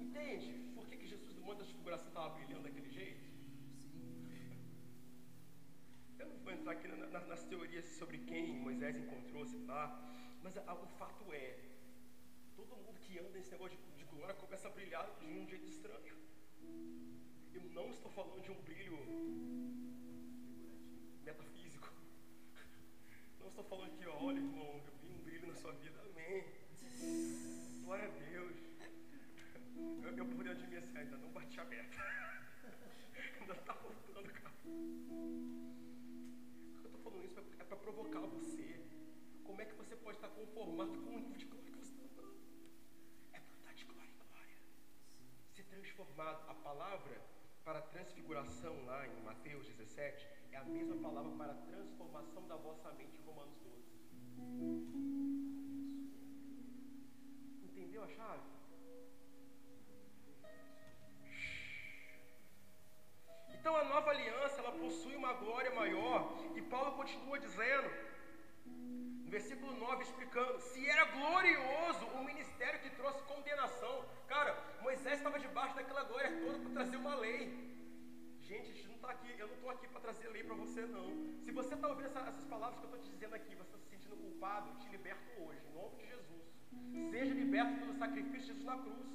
[0.05, 0.53] Entende?
[0.75, 3.25] Por que, que Jesus do Monte da Transfiguração estava brilhando daquele jeito?
[6.19, 9.85] Eu não vou entrar aqui na, na, nas teorias sobre quem Moisés encontrou, lá,
[10.43, 11.57] mas a, o fato é,
[12.57, 15.69] todo mundo que anda nesse negócio de, de glória começa a brilhar de um jeito
[15.69, 16.17] estranho.
[17.53, 18.97] Eu não estou falando de um brilho
[21.25, 21.93] metafísico.
[23.39, 26.01] Não estou falando que, olha, irmão, eu vi um brilho na sua vida.
[26.01, 26.45] Amém.
[27.85, 28.57] Glória a Deus.
[30.03, 31.99] Eu, eu poderia admitir assim, ainda não bati a meta.
[33.41, 34.55] ainda está voltando, cara.
[36.83, 38.81] Eu estou falando isso é para provocar você.
[39.45, 41.58] Como é que você pode estar conformado com o nível de
[45.99, 46.39] transformado.
[46.49, 47.21] A palavra
[47.65, 53.21] para transfiguração lá em Mateus 17 é a mesma palavra para transformação da vossa mente
[53.27, 53.99] Romanos 12.
[57.65, 58.43] Entendeu a chave?
[63.49, 67.91] Então a nova aliança ela possui uma glória maior e Paulo continua dizendo
[69.29, 74.03] no versículo 9 explicando se era glorioso o ministério que trouxe condenação.
[74.27, 77.43] Cara, Moisés estava debaixo daquela glória toda para trazer uma lei.
[78.41, 80.81] Gente, a gente não está aqui, eu não estou aqui para trazer lei para você,
[80.87, 81.09] não.
[81.45, 83.79] Se você está ouvindo essa, essas palavras que eu estou te dizendo aqui, você está
[83.79, 87.11] se sentindo culpado, te liberto hoje, em nome de Jesus.
[87.11, 89.09] Seja liberto pelo sacrifício de Jesus na cruz.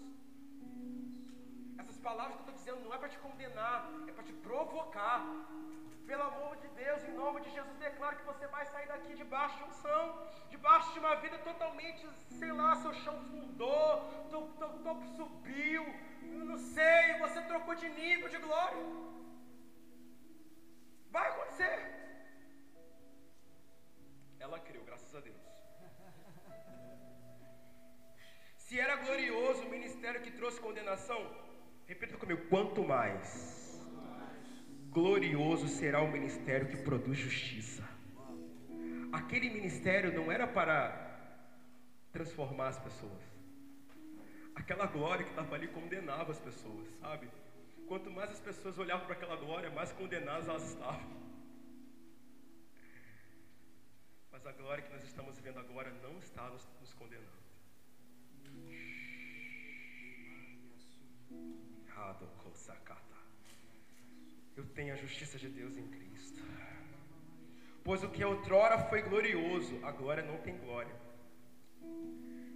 [1.80, 5.26] Essas palavras que eu estou dizendo não é para te condenar, é para te provocar.
[6.08, 9.58] Pelo amor de Deus, em nome de Jesus, declaro que você vai sair daqui debaixo
[9.58, 12.08] de unção, debaixo de uma vida totalmente,
[12.40, 13.88] sei lá, seu chão fundou,
[14.84, 15.86] topo subiu,
[16.52, 18.84] não sei, você trocou de nível de glória.
[21.10, 21.76] Vai acontecer.
[24.40, 25.42] Ela creu, graças a Deus.
[28.58, 31.20] Se era glorioso o ministério que trouxe condenação,
[31.86, 33.63] repita comigo: quanto mais
[34.94, 37.84] glorioso será o ministério que produz justiça.
[39.12, 40.76] Aquele ministério não era para
[42.12, 43.24] transformar as pessoas.
[44.56, 47.28] Aquela glória que estava ali condenava as pessoas, sabe?
[47.88, 51.24] Quanto mais as pessoas olhavam para aquela glória, mais condenadas elas estavam.
[54.32, 57.44] Mas a glória que nós estamos vendo agora não está nos, nos condenando.
[64.56, 66.40] Eu tenho a justiça de Deus em Cristo.
[67.84, 70.96] Pois o que outrora foi glorioso, agora não tem glória.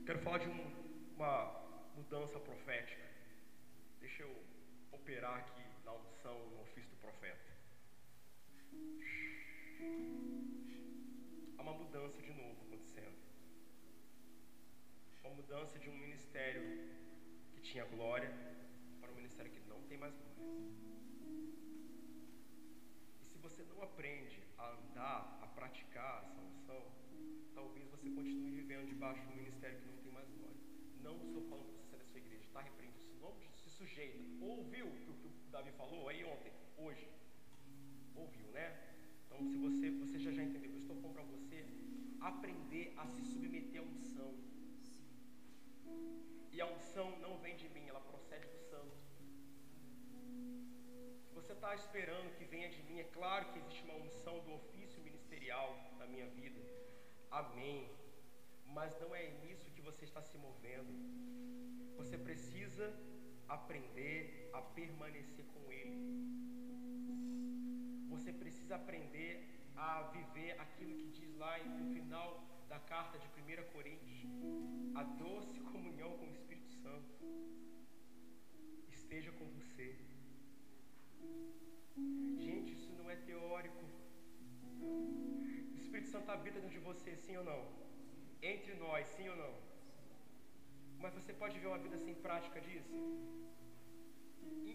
[0.05, 0.71] Quero falar de um,
[1.15, 1.33] uma
[1.95, 3.03] mudança profética.
[3.99, 4.31] Deixa eu
[4.91, 7.51] operar aqui na unção, no ofício do profeta.
[11.57, 13.17] Há uma mudança de novo acontecendo.
[15.23, 16.61] Uma mudança de um ministério
[17.51, 18.31] que tinha glória
[19.01, 21.06] para um ministério que não tem mais glória.
[23.77, 26.81] Não aprende a andar, a praticar essa unção,
[27.53, 30.57] talvez você continue vivendo debaixo de um ministério que não tem mais glória.
[31.03, 33.03] Não estou falando para você sair da sua igreja, está repreendido.
[33.03, 37.07] Se não se sujeita, ouviu o que o Davi falou aí ontem, hoje?
[38.15, 38.95] Ouviu, né?
[39.27, 41.63] Então, se você, você já, já entendeu, eu estou falando para você
[42.19, 44.33] aprender a se submeter à unção.
[51.57, 55.69] Está esperando que venha de mim, é claro que existe uma unção do ofício ministerial
[55.97, 56.61] na minha vida.
[57.31, 57.89] Amém.
[58.67, 60.93] Mas não é nisso que você está se movendo.
[61.97, 62.93] Você precisa
[63.49, 65.99] aprender a permanecer com Ele.
[68.09, 69.33] Você precisa aprender
[69.75, 72.29] a viver aquilo que diz lá no final
[72.69, 74.27] da carta de 1 Coríntios:
[74.95, 77.66] a doce comunhão com o Espírito Santo
[82.47, 83.85] Gente, isso não é teórico.
[85.73, 87.61] O Espírito Santo habita dentro de você, sim ou não?
[88.41, 89.53] Entre nós, sim ou não?
[90.99, 92.95] Mas você pode ver uma vida sem prática disso?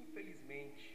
[0.01, 0.88] Infelizmente.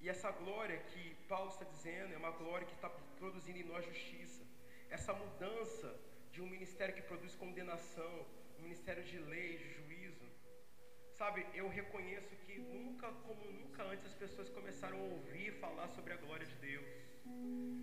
[0.00, 2.88] E essa glória que Paulo está dizendo é uma glória que está
[3.20, 4.42] produzindo em nós justiça.
[4.88, 5.88] Essa mudança
[6.32, 8.26] de um ministério que produz condenação,
[8.58, 9.89] um ministério de lei, de juízo.
[11.20, 16.14] Sabe, eu reconheço que nunca, como nunca antes, as pessoas começaram a ouvir falar sobre
[16.14, 16.86] a glória de Deus.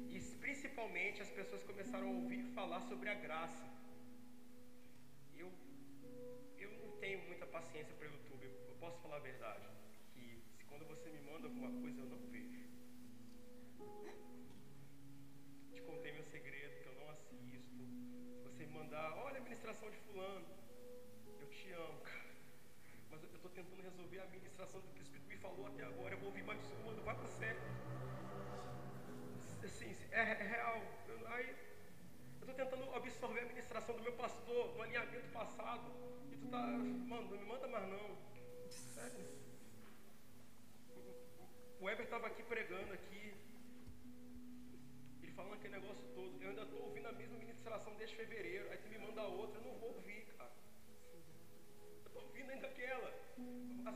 [0.09, 3.63] E principalmente as pessoas começaram a ouvir falar sobre a graça.
[5.37, 5.51] Eu,
[6.57, 9.67] eu não tenho muita paciência para o YouTube, eu posso falar a verdade.
[10.15, 12.65] Que se quando você me manda alguma coisa, eu não vejo.
[15.75, 17.85] Te contei meu segredo, que eu não assisto.
[18.33, 20.47] Se você me mandar, olha a ministração de fulano,
[21.39, 22.36] eu te amo, cara.
[23.19, 26.13] Mas eu estou tentando resolver a administração do que o Espírito me falou até agora.
[26.13, 27.59] Eu vou ouvir mais uma, não vai para sério.
[29.63, 30.81] Assim, é, é real.
[31.07, 31.17] Eu,
[32.39, 35.91] estou tentando absorver a administração do meu pastor, do alinhamento passado.
[36.31, 38.17] E tu tá, mano, não me manda mais não.
[38.69, 39.25] Sério.
[41.79, 43.33] O Weber estava aqui pregando aqui.
[45.23, 46.39] Ele falando aquele negócio todo.
[46.39, 48.69] Eu ainda estou ouvindo a mesma ministração desde fevereiro.
[48.69, 50.51] Aí tu me manda outra, eu não vou ouvir, cara.
[52.03, 53.26] Eu estou ouvindo ainda aquela.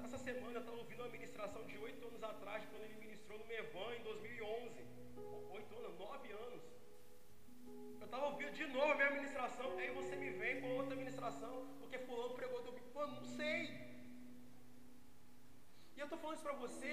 [0.06, 3.46] Essa semana eu estava ouvindo uma ministração de oito anos atrás, quando ele ministrou no
[3.46, 4.86] Mevan em 2011.
[5.52, 6.64] Oito anos, nove anos.
[8.00, 11.54] Eu estava ouvindo de novo a minha ministração, aí você me vem com outra ministração,
[11.80, 12.72] porque fulano pregou do
[13.02, 13.60] Mano, não sei.
[15.96, 16.92] E eu estou falando isso para você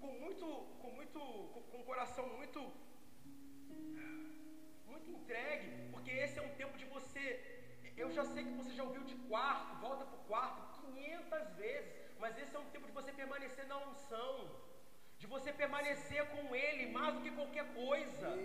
[0.00, 0.46] com muito,
[0.80, 1.18] com muito,
[1.52, 2.60] com, com o coração muito,
[4.86, 7.63] muito entregue, porque esse é um tempo de você.
[7.96, 11.92] Eu já sei que você já ouviu de quarto, volta para o quarto 500 vezes,
[12.18, 14.50] mas esse é um tempo de você permanecer na unção,
[15.18, 18.36] de você permanecer com Ele mais do que qualquer coisa.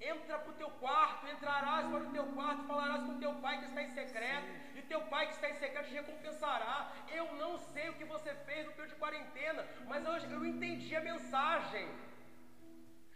[0.00, 3.66] Entra para o teu quarto, entrarás para o teu quarto, falarás com teu pai que
[3.66, 6.92] está em secreto, e teu pai que está em secreto te recompensará.
[7.14, 10.94] Eu não sei o que você fez no período de quarentena, mas eu, eu entendi
[10.94, 11.88] a mensagem.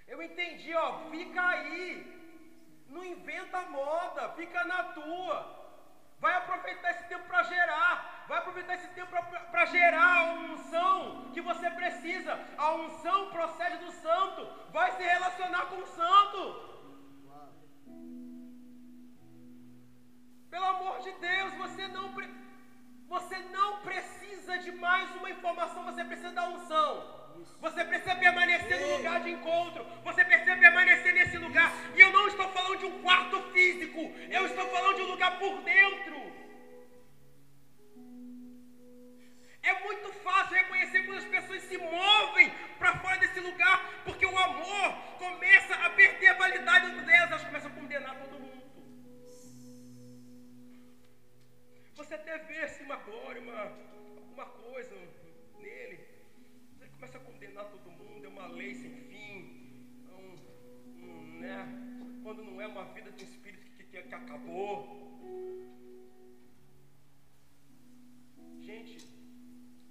[0.07, 2.19] Eu entendi, ó, fica aí.
[2.89, 5.60] Não inventa moda, fica na tua.
[6.21, 8.25] Vai aproveitar esse tempo para gerar.
[8.29, 9.11] Vai aproveitar esse tempo
[9.51, 12.39] para gerar a unção que você precisa.
[12.59, 14.47] A unção procede do santo.
[14.71, 16.71] Vai se relacionar com o santo.
[20.51, 22.13] Pelo amor de Deus, você não,
[23.09, 27.20] você não precisa de mais uma informação, você precisa da unção.
[27.61, 29.85] Você precisa permanecer no lugar de encontro.
[30.05, 31.73] Você precisa permanecer nesse lugar.
[31.95, 34.01] E eu não estou falando de um quarto físico.
[34.31, 36.41] Eu estou falando de um lugar por dentro.
[39.63, 44.39] É muito fácil reconhecer quando as pessoas se movem para fora desse lugar, porque o
[44.39, 48.51] amor começa a perder a validade delas, elas começam a condenar todo mundo.
[51.95, 54.95] Você até vê assim, uma glória, uma, alguma coisa
[55.59, 56.10] nele, ele
[57.01, 59.37] começa a condenar todo mundo, é uma lei sem fim,
[60.07, 60.33] é um,
[61.03, 61.67] um, né?
[62.23, 65.19] quando não é uma vida de espírito que, que, que acabou.
[68.61, 69.11] Gente,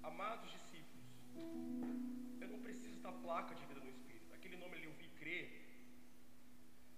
[0.02, 1.04] Amados discípulos,
[2.40, 4.34] eu não preciso da placa de vida no Espírito.
[4.34, 5.46] Aquele nome ali, eu vi crer.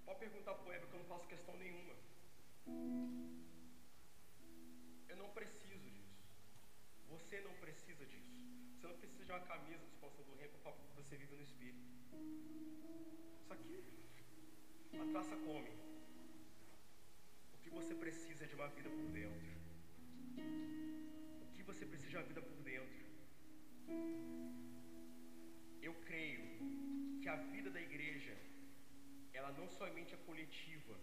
[0.04, 1.94] Pode perguntar para o Heber que eu não faço questão nenhuma.
[5.08, 6.16] Eu não preciso disso.
[7.10, 8.32] Você não precisa disso.
[8.76, 11.78] Você não precisa de uma camisa de expansão do reino para você vive no Espírito.
[13.40, 13.76] Isso aqui,
[15.00, 15.70] a traça come.
[17.54, 19.52] O que você precisa é de uma vida por dentro.
[21.42, 23.02] O que você precisa de uma vida por dentro.
[25.80, 26.44] Eu creio
[27.20, 28.36] que a vida da igreja,
[29.32, 30.96] ela não somente é coletiva,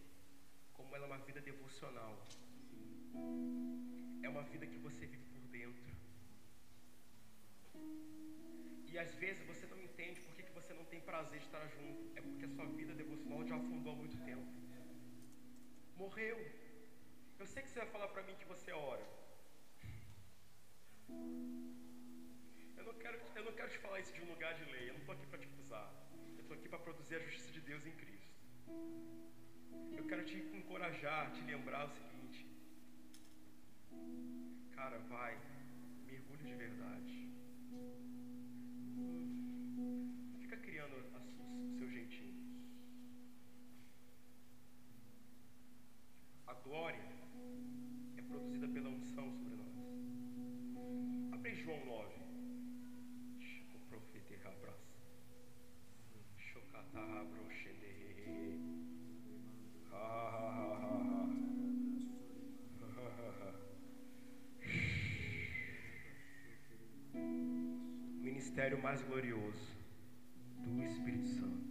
[0.73, 2.13] como ela é uma vida devocional.
[4.21, 5.89] É uma vida que você vive por dentro.
[8.91, 11.65] E às vezes você não entende por que, que você não tem prazer de estar
[11.67, 12.17] junto.
[12.17, 14.47] É porque a sua vida devocional já afundou há muito tempo.
[15.95, 16.37] Morreu.
[17.39, 19.05] Eu sei que você vai falar para mim que você ora.
[22.77, 24.89] Eu não, quero, eu não quero te falar isso de um lugar de lei.
[24.89, 25.87] Eu não estou aqui para te acusar.
[26.37, 28.33] Eu estou aqui para produzir a justiça de Deus em Cristo.
[29.97, 32.47] Eu quero te encorajar, te lembrar o seguinte.
[34.75, 35.37] Cara, vai.
[36.07, 37.29] Mergulhe de verdade.
[40.79, 42.37] Criando os seus jeitinhos.
[46.47, 47.03] A glória
[48.17, 51.33] é produzida pela unção sobre nós.
[51.33, 52.15] Abre João 9.
[53.75, 54.95] O profeta abraça.
[56.37, 57.39] Chocatabro.
[68.21, 69.68] Ministério mais glorioso
[70.75, 71.67] do Espírito Santo.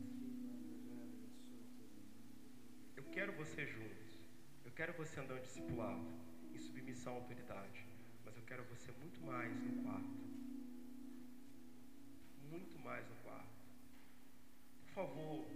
[2.96, 4.18] Eu quero você juntos.
[4.64, 6.06] Eu quero você andando discipulado,
[6.52, 7.86] em submissão à autoridade.
[8.24, 10.28] Mas eu quero você muito mais no quarto.
[12.50, 13.48] Muito mais no quarto.
[14.84, 15.46] Por favor.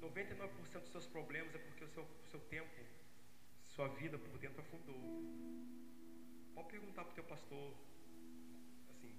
[0.00, 2.84] 99% dos seus problemas é porque o seu, seu tempo,
[3.64, 5.00] sua vida por dentro afundou.
[6.54, 7.74] Pode perguntar para o teu pastor.
[8.90, 9.12] Assim,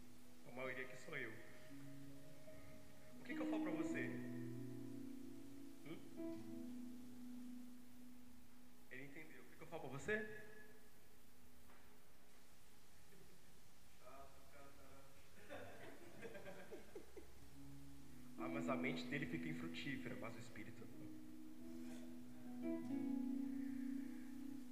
[0.47, 1.48] a maioria aqui sou eu.
[3.29, 4.09] O que, que eu falo para você?
[5.85, 5.97] Hum?
[8.89, 9.41] Ele entendeu.
[9.41, 10.27] O que, que eu falo para você?
[18.39, 21.07] Ah, mas a mente dele fica infrutífera, mas o espírito não.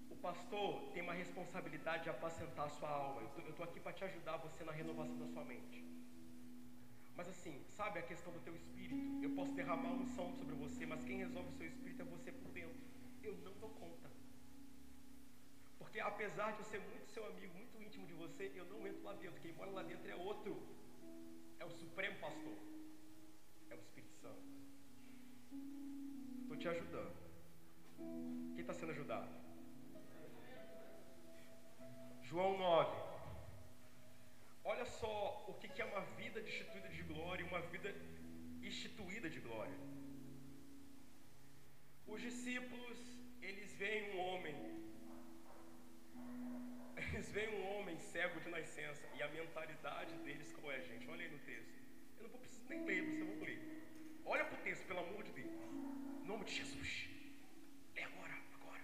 [0.10, 3.22] O pastor tem uma responsabilidade de apacentar a sua alma.
[3.22, 5.97] Eu estou aqui para te ajudar você na renovação da sua mente.
[7.18, 9.24] Mas assim, sabe a questão do teu espírito?
[9.24, 12.32] Eu posso derramar um som sobre você, mas quem resolve o seu espírito é você
[12.32, 12.78] por dentro.
[13.24, 14.08] Eu não dou conta.
[15.80, 19.04] Porque apesar de eu ser muito seu amigo, muito íntimo de você, eu não entro
[19.04, 19.42] lá dentro.
[19.42, 20.62] Quem mora lá dentro é outro.
[21.58, 22.58] É o Supremo Pastor.
[23.72, 24.44] É o Espírito Santo.
[26.44, 27.16] Estou te ajudando.
[28.54, 29.28] Quem está sendo ajudado?
[32.22, 33.07] João 9.
[34.72, 37.18] Olha só o que é uma vida destituída de glória
[37.58, 37.90] uma vida
[38.62, 39.78] instituída de glória.
[42.06, 43.00] Os discípulos,
[43.42, 44.56] eles veem um homem,
[47.14, 51.10] eles veem um homem cego de nascença e a mentalidade deles qual é, gente?
[51.10, 51.74] Olha aí no texto.
[52.18, 53.60] Eu não vou nem ler, você vai ler.
[54.26, 55.54] Olha para o texto, pelo amor de Deus.
[56.24, 57.10] Em nome de Jesus.
[57.96, 58.84] É agora, agora.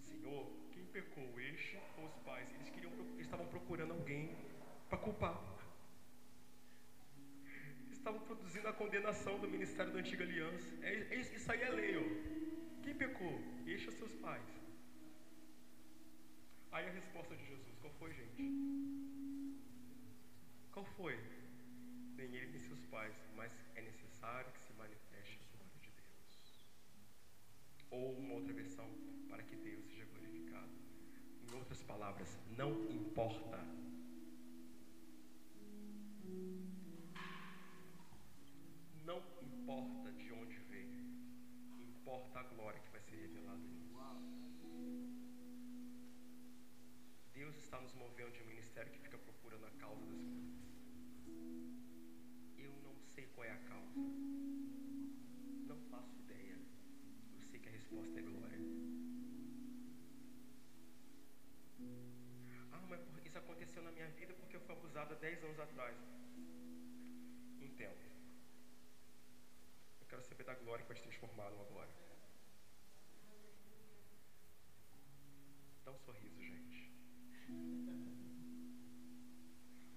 [0.00, 1.40] Senhor, quem pecou?
[1.40, 2.52] Este ou os pais?
[2.54, 4.36] Eles, queriam, eles estavam procurando alguém
[4.88, 5.38] para culpar.
[7.90, 10.68] Estavam produzindo a condenação do ministério da antiga aliança.
[10.82, 12.82] É, é, isso aí é lei, ó.
[12.82, 13.34] Quem pecou?
[13.66, 14.48] Este ou seus pais?
[16.72, 18.42] Aí a resposta de Jesus, qual foi, gente?
[20.72, 21.18] Qual foi?
[22.16, 26.64] Nem ele nem seus pais, mas é necessário que se manifeste a glória de Deus.
[27.90, 28.88] Ou uma outra versão,
[29.28, 30.89] para que Deus seja glorificado.
[31.50, 33.58] Em outras palavras, não importa.
[39.04, 41.00] Não importa de onde veio,
[41.80, 43.90] importa a glória que vai ser revelada nisso.
[47.32, 50.60] Deus está nos movendo de um ministério que fica procurando a causa das coisas.
[52.58, 54.49] Eu não sei qual é a causa.
[65.08, 65.96] Há 10 anos atrás.
[67.60, 68.00] Entendo.
[70.00, 71.94] Eu quero saber da glória que vai te transformar numa glória.
[75.84, 76.90] Dá um sorriso, gente.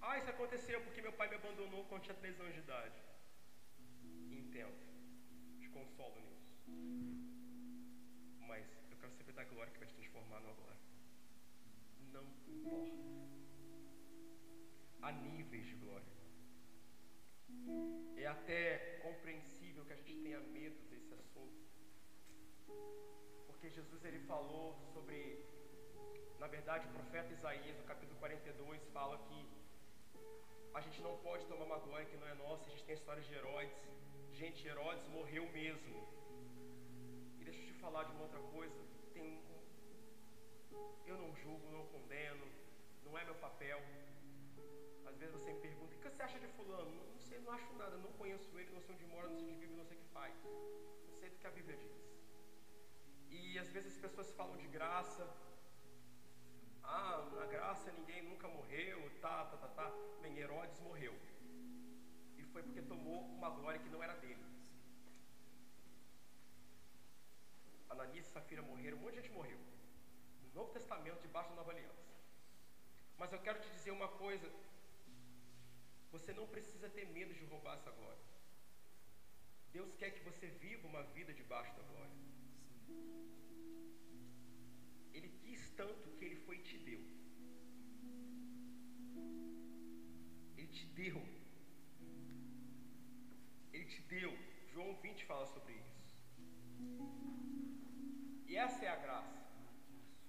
[0.05, 3.01] Ah, isso aconteceu porque meu pai me abandonou quando tinha 3 anos de idade.
[4.29, 4.75] Entendo.
[5.61, 6.53] Te consolo nisso.
[8.41, 10.79] Mas eu quero saber da glória que vai te transformar numa glória.
[12.11, 13.32] Não importa.
[15.03, 16.11] Há níveis de glória.
[18.17, 21.61] É até compreensível que a gente tenha medo desse assunto.
[23.47, 25.43] Porque Jesus ele falou sobre
[26.43, 29.47] na verdade, o profeta Isaías, no capítulo 42, fala que
[30.73, 32.65] a gente não pode tomar uma glória que não é nossa.
[32.67, 33.77] A gente tem a história de Herodes.
[34.33, 36.05] Gente, Herodes morreu mesmo.
[37.39, 38.75] E deixa eu te falar de uma outra coisa.
[39.13, 39.41] Tem um...
[41.05, 42.45] Eu não julgo, não condeno.
[43.05, 43.79] Não é meu papel.
[45.05, 46.91] Às vezes você me pergunta, o que você acha de fulano?
[46.91, 47.97] Não, não sei, não acho nada.
[47.97, 50.07] Não conheço ele, não sei onde mora, não sei onde vive, não sei o que
[50.09, 50.35] faz.
[51.07, 51.93] Eu sei do que a Bíblia diz.
[53.29, 55.25] E às vezes as pessoas falam de graça,
[56.83, 59.91] ah, na graça ninguém nunca morreu, tá, tá, tá, tá.
[60.21, 61.13] Bem, Herodes morreu.
[62.37, 64.43] E foi porque tomou uma glória que não era dele.
[67.89, 69.57] Ananias e Safira morreram, um monte de gente morreu.
[70.43, 72.03] No Novo Testamento, debaixo da Nova Aliança.
[73.17, 74.51] Mas eu quero te dizer uma coisa.
[76.13, 78.23] Você não precisa ter medo de roubar essa glória.
[79.71, 82.17] Deus quer que você viva uma vida debaixo da glória.
[85.11, 87.01] Ele quis tanto que ele foi e te deu.
[90.55, 91.21] Ele te deu.
[93.73, 94.31] Ele te deu.
[94.71, 96.15] João 20 fala sobre isso.
[98.45, 99.41] E essa é a graça.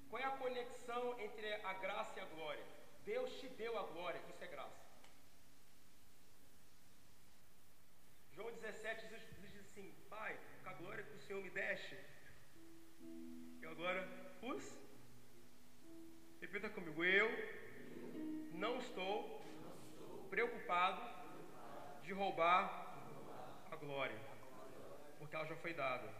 [0.09, 2.66] Qual é a conexão entre a graça e a glória?
[3.05, 4.84] Deus te deu a glória, isso é graça.
[8.35, 11.97] João 17 diz, assim: Pai, com a glória que o Senhor me deste,
[13.62, 14.09] eu agora
[14.43, 14.76] os.
[16.41, 17.28] Repita comigo, eu
[18.53, 19.41] não estou
[20.30, 21.01] preocupado
[22.03, 22.64] de roubar
[23.70, 24.18] a glória,
[25.18, 26.12] porque ela já foi dada.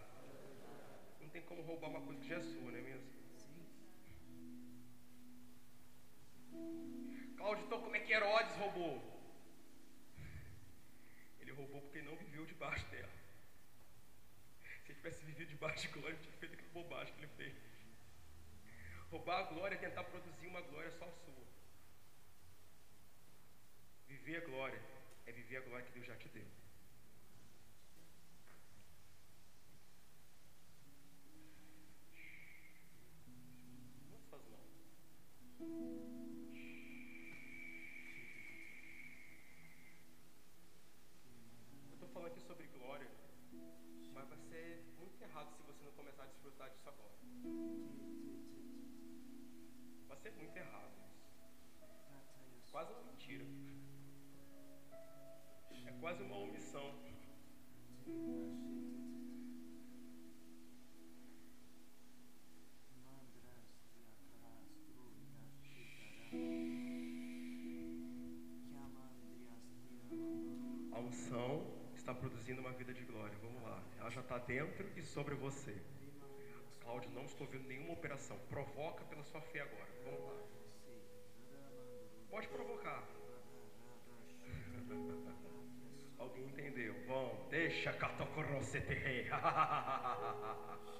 [1.21, 3.13] Não tem como roubar uma coisa que já é sua, não é mesmo?
[7.37, 9.14] Cláudio, então como é que Herodes roubou?
[11.55, 13.13] Roubou porque não viveu debaixo dela.
[14.63, 17.55] Se ele tivesse vivido debaixo de glória, tinha feito aquela bobagem que ele fez.
[19.11, 21.47] Roubar a glória é tentar produzir uma glória só sua.
[24.09, 24.83] Viver a glória
[25.27, 26.47] é viver a glória que Deus já te deu.
[75.15, 75.81] Sobre você.
[76.81, 78.37] Cláudio, não estou vendo nenhuma operação.
[78.49, 79.89] Provoca pela sua fé agora.
[80.05, 80.35] Vamos lá.
[82.29, 83.09] Pode provocar.
[86.19, 86.95] Alguém entendeu?
[87.07, 89.29] Bom, deixa catocorrocete rei.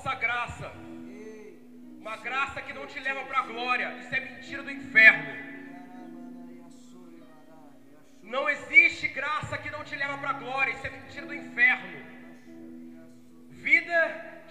[0.00, 0.72] falsa graça.
[2.00, 3.96] Uma graça que não te leva para a glória.
[4.00, 5.32] Isso é mentira do inferno.
[8.22, 10.72] Não existe graça que não te leva para a glória.
[10.72, 11.98] Isso é mentira do inferno.
[13.50, 13.98] Vida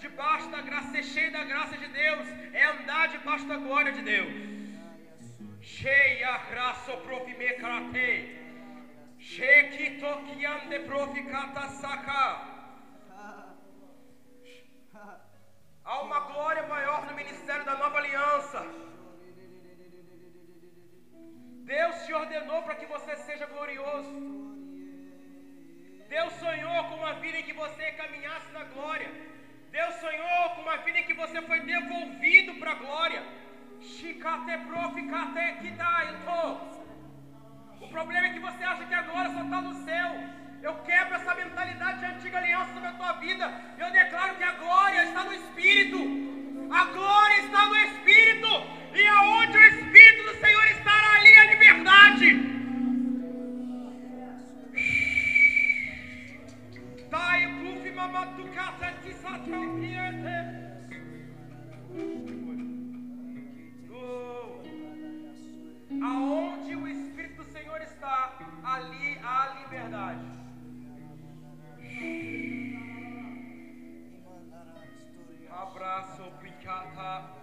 [0.01, 4.01] debaixo da graça, ser cheio da graça de Deus, é andar debaixo da glória de
[4.01, 4.33] Deus.
[5.61, 8.37] Cheia graça profime karate.
[9.17, 12.59] Shekito kiande profikata saka.
[15.91, 18.59] Há uma glória maior no ministério da nova aliança.
[21.71, 24.13] Deus te ordenou para que você seja glorioso.
[26.15, 29.09] Deus sonhou com uma vida em que você caminhasse na glória.
[29.77, 33.23] Deus sonhou com uma vida em que você foi devolvido para a glória.
[37.81, 40.11] O problema é que você acha que a glória só está no céu.
[40.62, 43.53] Eu quebro essa mentalidade de antiga aliança sobre a tua vida.
[43.78, 45.97] Eu declaro que a glória está no Espírito.
[46.72, 48.47] A glória está no Espírito.
[48.93, 52.60] E aonde o Espírito do Senhor estará ali a liberdade.
[59.03, 60.18] Tisataupiete.
[63.91, 64.62] Oh.
[66.03, 70.38] Aonde o Espírito do Senhor está, ali há liberdade.
[75.51, 77.39] Abraço, picata.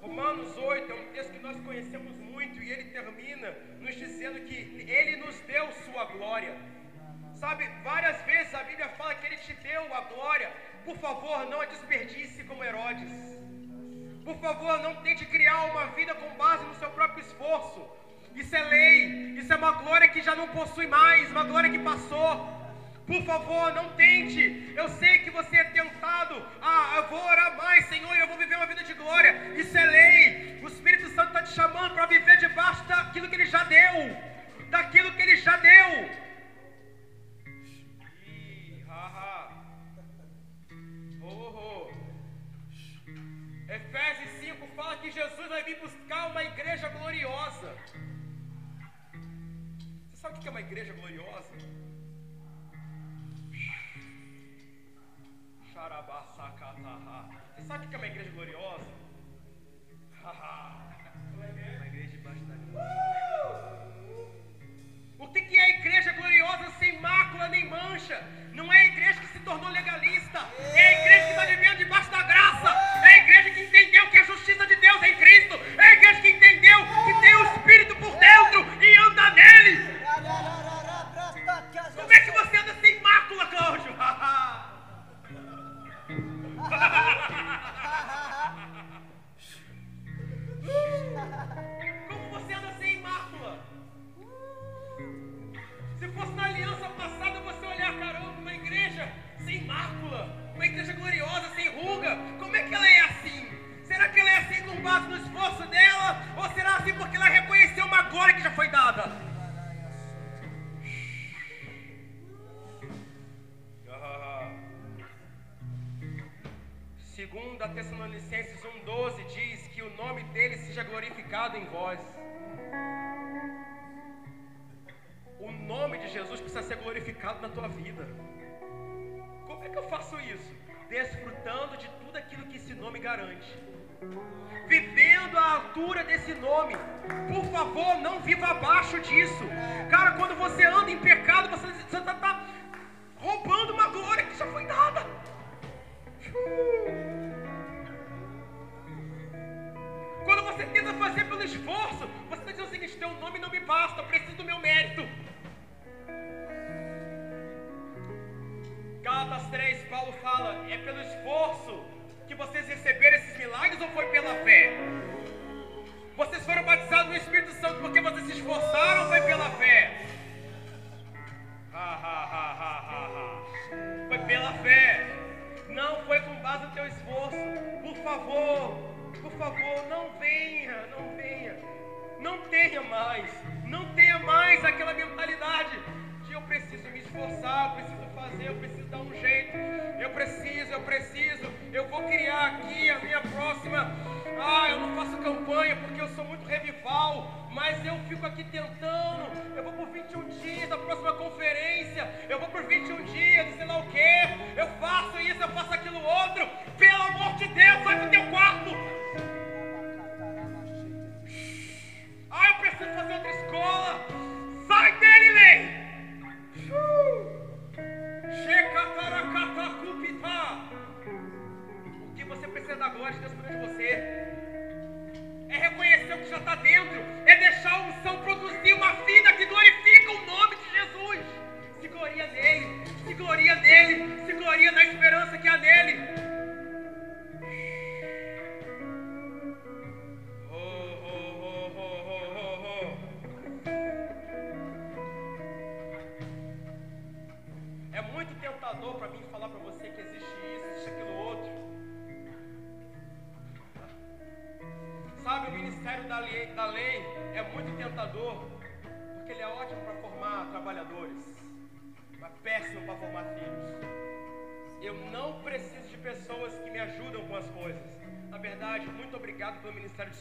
[0.00, 3.50] Romanos 8 é um texto que nós conhecemos muito e ele termina
[3.80, 4.56] nos dizendo que
[4.88, 6.56] ele nos deu sua glória.
[7.34, 10.50] Sabe, várias vezes a Bíblia fala que ele te deu a glória.
[10.84, 13.12] Por favor, não a desperdice como Herodes.
[14.24, 17.86] Por favor, não tente criar uma vida com base no seu próprio esforço.
[18.34, 19.04] Isso é lei,
[19.38, 22.59] isso é uma glória que já não possui mais, uma glória que passou.
[23.10, 24.72] Por favor, não tente.
[24.76, 26.34] Eu sei que você é tentado.
[26.62, 29.32] Ah, eu vou orar mais, Senhor, e eu vou viver uma vida de glória.
[29.62, 30.60] Isso é lei.
[30.62, 33.96] O Espírito Santo está te chamando para viver debaixo daquilo que Ele já deu.
[34.68, 35.88] Daquilo que Ele já deu.
[38.28, 39.38] Ih, ha, ha.
[41.20, 41.90] Oh, oh.
[43.78, 47.76] Efésios 5 fala que Jesus vai vir buscar uma igreja gloriosa.
[50.12, 51.79] Você sabe o que é uma igreja gloriosa?
[57.56, 58.84] Você sabe o que é uma igreja gloriosa?
[61.76, 63.09] uma igreja debaixo da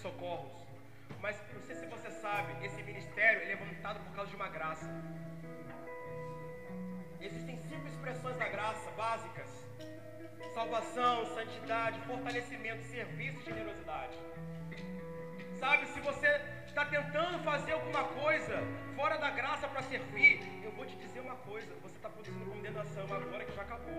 [0.01, 0.51] Socorros.
[1.21, 4.47] Mas não sei se você sabe, esse ministério ele é voltado por causa de uma
[4.47, 4.85] graça.
[7.19, 9.49] Existem cinco expressões da graça básicas:
[10.53, 14.17] salvação, santidade, fortalecimento, serviço e generosidade.
[15.59, 18.63] Sabe, se você está tentando fazer alguma coisa
[18.95, 23.03] fora da graça para servir, eu vou te dizer uma coisa: você está produzindo condenação
[23.03, 23.93] agora que já acabou.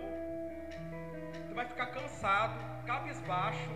[1.47, 3.71] Você vai ficar cansado, cabisbaixo.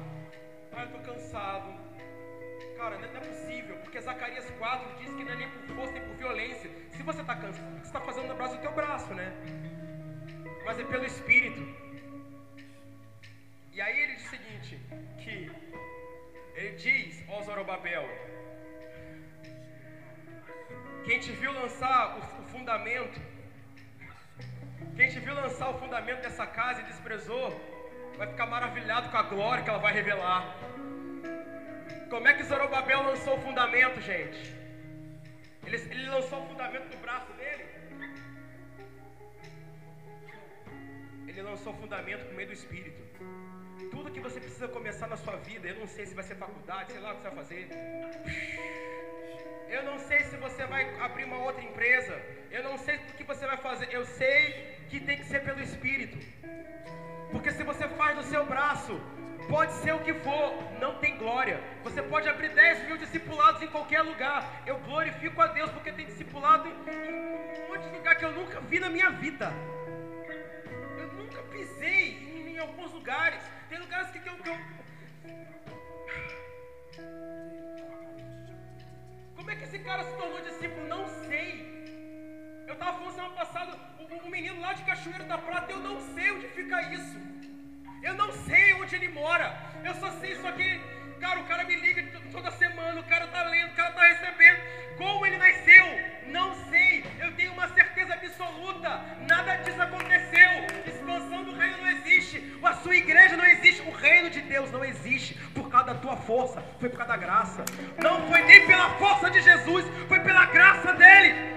[0.72, 1.84] Ah, eu estou cansado.
[2.76, 6.02] Cara, não é, possível, porque Zacarias 4 diz que não é nem por força nem
[6.02, 6.70] por violência.
[6.90, 9.32] Se você está cansado, o que você está fazendo no braço do teu braço, né?
[10.64, 11.62] Mas é pelo Espírito.
[13.72, 14.80] E aí ele diz o seguinte,
[15.18, 15.50] que
[16.54, 18.08] ele diz ó Zorobabel,
[21.04, 23.20] quem te viu lançar o fundamento,
[24.96, 27.48] quem te viu lançar o fundamento dessa casa e desprezou,
[28.16, 30.56] vai ficar maravilhado com a glória que ela vai revelar.
[32.14, 34.54] Como é que Zorobabel lançou o fundamento, gente?
[35.66, 37.64] Ele, ele lançou o fundamento do braço dele?
[41.26, 43.02] Ele lançou o fundamento por meio do Espírito.
[43.90, 46.92] Tudo que você precisa começar na sua vida, eu não sei se vai ser faculdade,
[46.92, 47.68] sei lá o que você vai fazer.
[49.68, 52.14] Eu não sei se você vai abrir uma outra empresa.
[52.48, 53.92] Eu não sei o que você vai fazer.
[53.92, 56.16] Eu sei que tem que ser pelo Espírito.
[57.32, 59.00] Porque se você faz do seu braço,
[59.44, 61.60] pode ser o que for, não tem glória.
[61.82, 64.62] Você pode abrir 10 mil discipulados em qualquer lugar.
[64.66, 68.60] Eu glorifico a Deus porque tem discipulado em, um monte de lugar que eu nunca
[68.60, 69.52] vi na minha vida.
[70.98, 73.42] Eu nunca pisei em, em alguns lugares.
[73.68, 74.34] Tem lugares que, que eu.
[79.36, 80.86] Como é que esse cara se tornou discípulo?
[80.88, 81.74] Não sei.
[82.66, 83.78] Eu estava falando semana passada,
[84.24, 87.33] um menino lá de Cachoeiro da Prata, eu não sei onde fica isso.
[88.04, 89.56] Eu não sei onde ele mora.
[89.82, 90.78] Eu só sei isso aqui.
[91.18, 94.60] Cara, o cara me liga toda semana, o cara tá lendo, o cara tá recebendo.
[94.98, 95.86] Como ele nasceu?
[96.26, 97.02] Não sei.
[97.18, 99.00] Eu tenho uma certeza absoluta.
[99.26, 100.50] Nada disso aconteceu.
[100.86, 102.58] Expansão do reino não existe.
[102.62, 103.80] A sua igreja não existe.
[103.80, 106.62] O reino de Deus não existe por causa da tua força.
[106.78, 107.64] Foi por causa da graça.
[108.02, 111.53] Não foi nem pela força de Jesus, foi pela graça dele.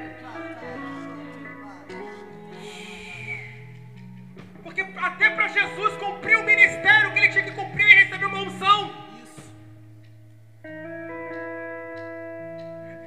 [4.78, 8.42] Porque até para Jesus cumprir o ministério que ele tinha que cumprir, ele recebeu uma
[8.42, 8.94] unção.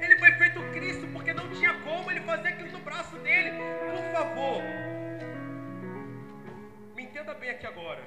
[0.01, 3.51] Ele foi feito Cristo porque não tinha como ele fazer aquilo no braço dele.
[3.89, 4.61] Por favor,
[6.93, 8.03] me entenda bem aqui agora.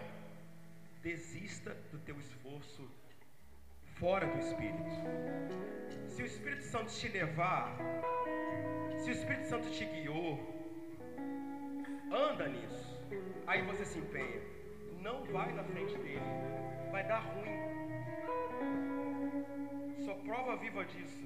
[1.03, 2.87] Desista do teu esforço
[3.99, 4.91] fora do Espírito.
[6.09, 7.79] Se o Espírito Santo te levar,
[8.99, 10.39] se o Espírito Santo te guiou,
[12.13, 12.94] anda nisso.
[13.47, 14.41] Aí você se empenha.
[15.01, 16.21] Não vai na frente dele.
[16.91, 17.75] Vai dar ruim.
[20.05, 21.25] Só prova viva disso.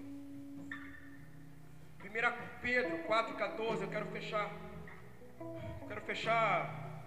[2.05, 4.51] 1 Pedro 4,14, eu quero fechar.
[5.41, 7.05] Eu quero fechar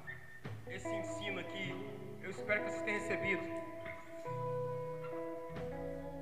[0.68, 1.76] esse ensino aqui.
[2.22, 3.44] Eu espero que vocês tenham recebido.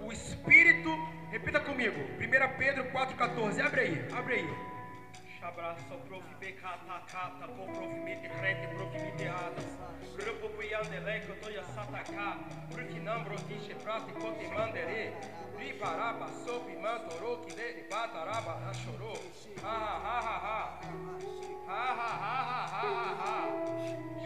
[0.01, 0.89] O Espírito,
[1.29, 1.99] repita comigo.
[1.99, 3.65] 1 Pedro 4,14.
[3.65, 4.78] Abre aí, abre aí.
[5.49, 5.97] Abraço
[6.39, 9.65] becata cata po profi mete crete profi miteadas.
[10.15, 12.37] Grupo piande leco toya sataka.
[12.69, 15.11] Brufinam brotiche prate kote mandere.
[15.57, 19.17] Riparaba sopi mantoro que de bataraba achorou.
[19.63, 19.75] Ha
[20.05, 20.79] ha ha ha.
[21.65, 23.33] Ha ha ha ha ha ha ha.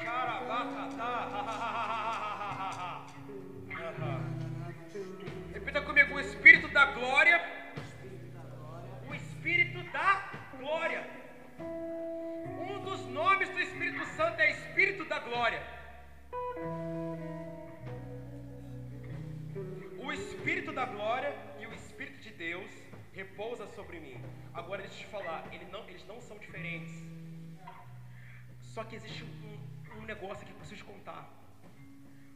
[0.03, 1.03] Charabacata.
[1.03, 2.91] Ha ha ha ha ha ha ha.
[5.53, 7.41] Repita comigo, o Espírito da glória.
[9.09, 10.22] O Espírito da
[15.33, 15.61] glória.
[20.05, 22.71] O Espírito da glória e o Espírito de Deus
[23.13, 24.17] repousa sobre mim.
[24.53, 26.93] Agora deixa eu te falar, ele não, eles não são diferentes.
[28.73, 31.23] Só que existe um, um negócio que eu preciso te contar.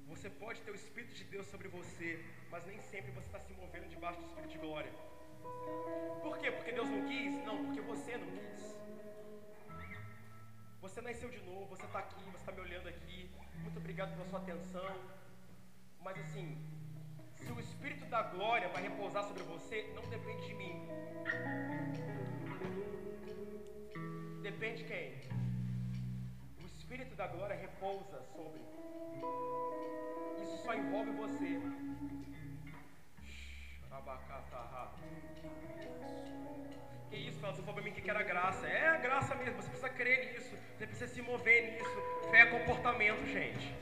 [0.07, 3.53] Você pode ter o Espírito de Deus sobre você, mas nem sempre você está se
[3.53, 4.91] movendo debaixo do Espírito de glória.
[6.23, 6.51] Por quê?
[6.51, 7.33] Porque Deus não quis?
[7.45, 8.86] Não, porque você não quis.
[10.87, 13.29] Você nasceu de novo, você está aqui, você está me olhando aqui.
[13.61, 14.89] Muito obrigado pela sua atenção.
[16.01, 16.57] Mas assim,
[17.35, 20.87] se o Espírito da glória vai repousar sobre você, não depende de mim.
[24.41, 25.11] Depende de quem?
[26.63, 28.61] O Espírito da glória repousa sobre.
[30.41, 31.76] Isso só envolve você.
[37.55, 38.67] Falou pra mim que era graça.
[38.67, 40.55] É a graça mesmo, você precisa crer nisso.
[40.77, 42.29] Você precisa se mover nisso.
[42.29, 43.75] Fé é comportamento, gente.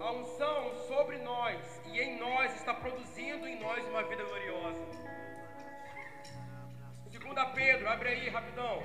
[0.00, 4.86] A unção sobre nós e em nós está produzindo em nós uma vida gloriosa.
[7.10, 8.82] Segunda Pedro, abre aí rapidão.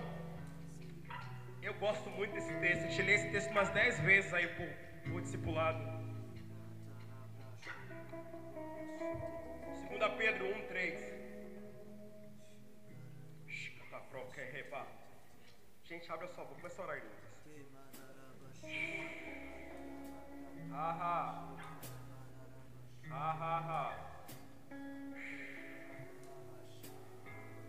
[1.61, 2.83] Eu gosto muito desse texto.
[2.83, 5.81] A gente lê esse texto umas 10 vezes aí por, por discipulado.
[9.81, 11.12] Segunda Pedro 1, 3.
[15.93, 17.83] Gente, abre a sua boca, começa a orar línguas.
[20.73, 21.55] Ahá.
[23.11, 23.95] Ahá.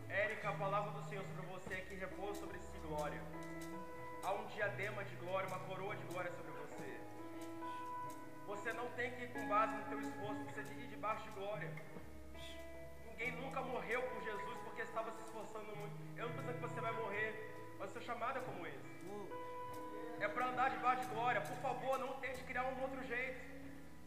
[0.09, 3.20] Érica, a palavra do Senhor sobre você é que repousa sobre si glória.
[4.22, 6.99] Há um diadema de glória, uma coroa de glória sobre você.
[8.47, 11.70] Você não tem que ir com base no teu esforço, você ir debaixo de glória.
[13.05, 15.95] Ninguém nunca morreu por Jesus porque estava se esforçando muito.
[16.16, 17.54] Eu não estou dizendo que você vai morrer,
[18.05, 18.95] chamado é como esse.
[20.20, 21.41] É para andar debaixo de glória.
[21.41, 23.55] Por favor, não tente criar um outro jeito.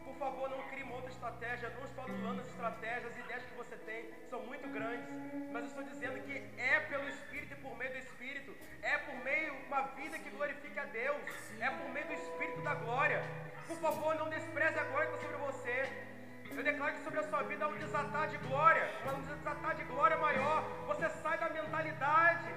[0.04, 1.70] Por favor, não crie uma outra estratégia.
[1.70, 5.08] Não estou anulando as estratégias, as ideias que você tem são muito grandes.
[5.52, 8.56] Mas eu estou dizendo que é pelo Espírito e por meio do Espírito.
[8.82, 11.22] É por meio de uma vida que glorifique a Deus.
[11.60, 13.22] É por meio do Espírito da glória.
[13.68, 16.08] Por favor, não despreze a glória que está sobre você.
[16.50, 19.84] Eu declaro que sobre a sua vida há um desatar de glória, um desatar de
[19.84, 20.64] glória maior.
[20.88, 22.48] Você sai da mentalidade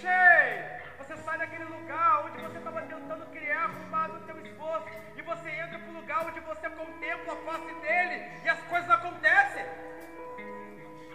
[0.00, 0.80] cheio.
[0.98, 4.88] Você sai daquele lugar onde você estava tentando criar base no teu esforço.
[5.16, 8.16] E você entra para o lugar onde você contempla a face dele.
[8.44, 9.64] E as coisas acontecem.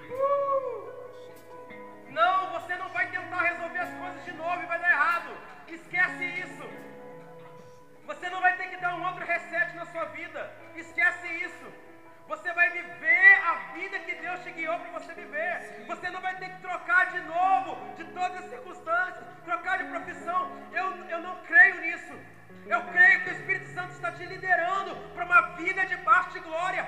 [0.10, 0.96] Uh!
[2.10, 5.38] Não, você não vai tentar resolver as coisas de novo e vai dar errado.
[5.68, 6.70] Esquece isso.
[8.06, 10.52] Você não vai ter que dar um outro reset na sua vida.
[10.76, 11.74] Esquece isso.
[12.28, 15.86] Você vai viver a vida que Deus te guiou para você viver.
[15.88, 20.42] Você não vai ter que trocar de novo, de todas as circunstâncias, trocar de profissão.
[20.74, 22.14] Eu, eu não creio nisso.
[22.66, 26.40] Eu creio que o Espírito Santo está te liderando para uma vida de parte de
[26.40, 26.84] glória.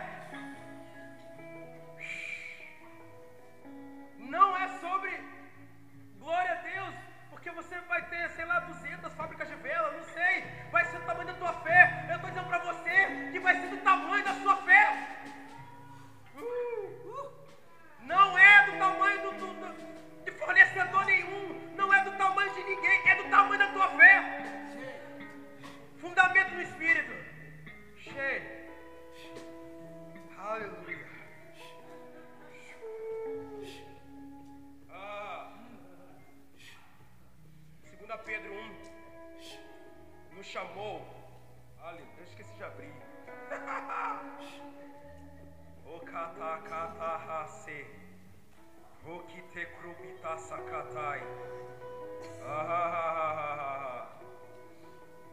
[4.18, 5.12] Não é sobre
[6.18, 6.96] glória a Deus,
[7.38, 10.44] porque você vai ter, sei lá, 200 fábricas de vela, não sei.
[10.72, 12.06] Vai ser o tamanho da tua fé.
[12.10, 15.08] Eu estou dizendo para você que vai ser do tamanho da sua fé.
[18.02, 21.76] Não é do tamanho do, do, do, de fornecedor nenhum.
[21.76, 23.10] Não é do tamanho de ninguém.
[23.10, 24.44] É do tamanho da tua fé.
[26.00, 27.14] Fundamento no Espírito.
[27.98, 28.44] Cheio.
[30.40, 31.07] Aleluia.
[38.08, 41.05] 2 Pedro 1 nos chamou.
[41.82, 42.93] Olha, eu esqueci de abrir.
[45.86, 47.86] O kata kata hase.
[49.05, 51.22] O kite krubita sakatai.
[52.43, 54.20] Ah,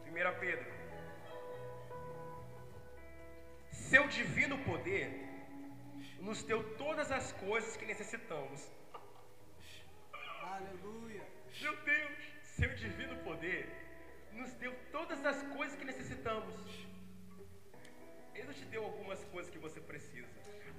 [0.05, 0.73] 1 Pedro.
[3.71, 5.09] Seu divino poder
[6.19, 8.69] nos deu todas as coisas que necessitamos.
[10.41, 11.25] Aleluia.
[11.61, 13.67] Meu Deus, seu divino poder
[14.31, 16.53] nos deu todas as coisas que necessitamos.
[18.33, 20.27] Ele não te deu algumas coisas que você precisa.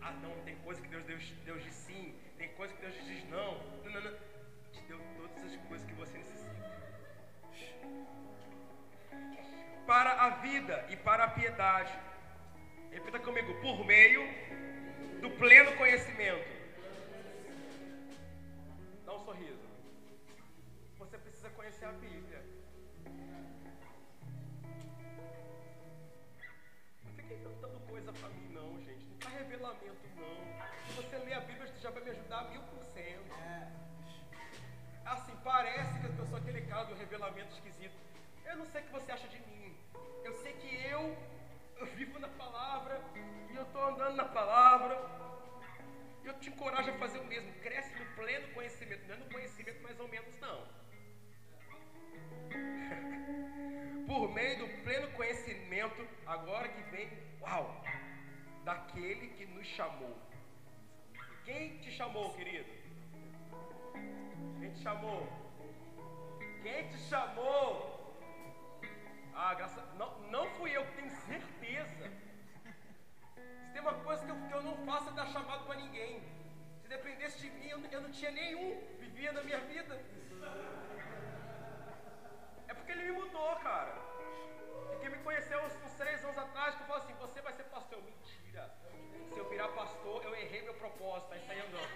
[0.01, 3.29] Ah, não, tem coisa que Deus, Deus, Deus diz sim, tem coisa que Deus diz
[3.29, 3.59] não.
[3.85, 4.19] Não, não, não.
[4.73, 6.57] Te deu todas as coisas que você necessita.
[9.87, 11.93] Para a vida e para a piedade.
[12.91, 14.23] Repita comigo, por meio
[15.21, 16.49] do pleno conhecimento.
[19.05, 19.66] Dá um sorriso.
[21.67, 22.45] Você conhecer a Bíblia.
[27.03, 29.05] Não fica inventando coisa pra mim, não, gente.
[29.09, 30.87] Não tá revelamento, não.
[30.87, 33.35] Se você ler a Bíblia, já vai me ajudar mil por cento.
[35.05, 37.97] Assim, parece que eu sou aquele cara do revelamento esquisito.
[38.45, 39.77] Eu não sei o que você acha de mim.
[40.23, 41.17] Eu sei que eu,
[41.79, 43.01] eu vivo na palavra
[43.51, 44.95] e eu estou andando na palavra.
[46.23, 47.53] Eu te encorajo a fazer o mesmo.
[47.55, 49.05] Cresce no pleno conhecimento.
[49.09, 50.86] Não é no conhecimento mais ou menos, não.
[54.07, 57.09] Por meio do pleno conhecimento, agora que vem,
[57.41, 57.85] uau,
[58.65, 60.17] daquele que nos chamou.
[61.45, 62.71] Quem te chamou, querido?
[64.61, 65.27] Quem te chamou?
[66.63, 67.97] Quem te chamou?
[69.35, 72.11] Ah, graças não, não fui eu, tenho certeza.
[73.63, 76.23] Se tem uma coisa que eu, que eu não faço é dar chamado para ninguém.
[76.81, 80.01] Se dependesse de mim, eu, eu não tinha nenhum vivia na minha vida.
[82.77, 83.95] Porque ele me mudou, cara.
[84.93, 87.65] E quem me conheceu uns, uns três anos atrás, que falou assim, você vai ser
[87.65, 88.03] pastor.
[88.03, 88.71] Mentira.
[89.33, 91.89] Se eu virar pastor, eu errei meu propósito, aí saí andando.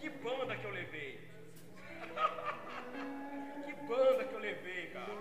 [0.00, 1.30] Que banda que eu levei.
[3.64, 5.12] que banda que eu levei, cara.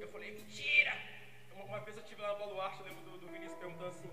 [0.00, 0.92] Eu falei, mentira!
[1.54, 4.10] Uma, vez eu estive lá no baluarte, lembro do, do Vinícius perguntando assim,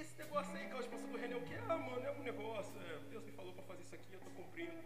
[0.00, 1.54] esse negócio aí, aquela expansão do René, o que?
[1.54, 4.30] Ah, mano, é um negócio, é, Deus me falou pra fazer isso aqui, eu tô
[4.30, 4.76] cumprindo.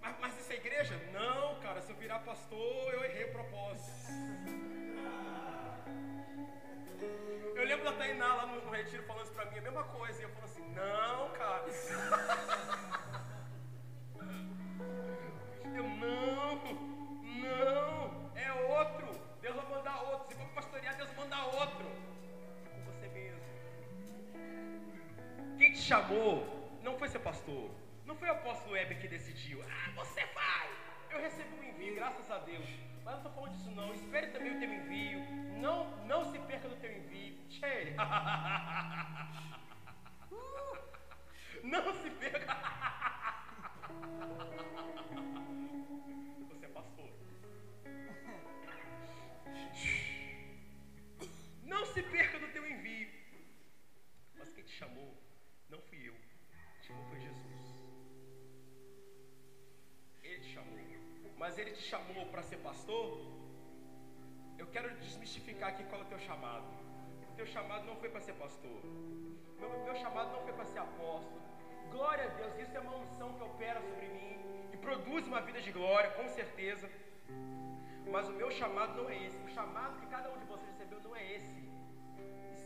[0.00, 0.94] Mas, mas isso é igreja?
[1.12, 4.12] Não, cara, se eu virar pastor, eu errei o propósito.
[7.54, 10.20] Eu lembro da Tainá lá no, no retiro falando isso pra mim, a mesma coisa.
[10.20, 11.64] E eu falo assim, não, cara.
[25.82, 27.70] chamou não foi ser pastor.
[28.06, 29.62] Não foi o apóstolo Weber que decidiu.
[29.62, 30.68] Ah, você vai.
[31.10, 32.66] Eu recebi um envio, graças a Deus.
[33.04, 33.92] Mas não estou falando disso não.
[33.92, 35.20] Espere também o teu envio.
[35.60, 37.36] Não, não se perca do teu envio.
[37.48, 37.94] Tchê.
[41.62, 42.56] Não se perca.
[61.52, 63.20] Mas ele te chamou para ser pastor?
[64.56, 66.64] Eu quero desmistificar aqui qual é o teu chamado.
[67.30, 68.80] O teu chamado não foi para ser pastor.
[69.60, 71.42] Meu, meu chamado não foi para ser apóstolo.
[71.90, 74.38] Glória a Deus, isso é uma unção que opera sobre mim
[74.72, 76.88] e produz uma vida de glória, com certeza.
[78.10, 79.36] Mas o meu chamado não é esse.
[79.36, 81.71] O chamado que cada um de vocês recebeu não é esse.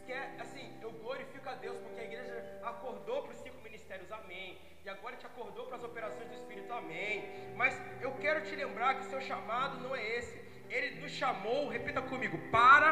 [0.07, 3.61] Isso que é, assim, eu glorifico a Deus porque a igreja acordou para os cinco
[3.61, 4.57] ministérios, amém.
[4.84, 7.24] E agora te acordou para as operações do Espírito, amém.
[7.57, 10.36] Mas eu quero te lembrar que o seu chamado não é esse.
[10.70, 12.90] Ele nos chamou, repita comigo, para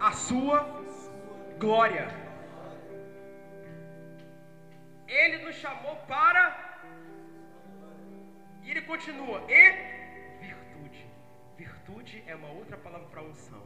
[0.00, 0.66] a sua
[1.56, 2.08] glória.
[5.06, 6.42] Ele nos chamou para.
[8.64, 9.40] E ele continua.
[9.48, 9.62] E
[10.40, 11.06] virtude.
[11.56, 13.64] Virtude é uma outra palavra para unção.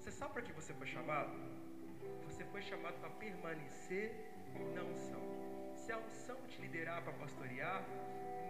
[0.00, 1.61] Você sabe para que você foi chamado?
[2.24, 4.12] Você foi chamado para permanecer
[4.74, 5.20] na unção.
[5.74, 7.82] Se a unção te liderar para pastorear,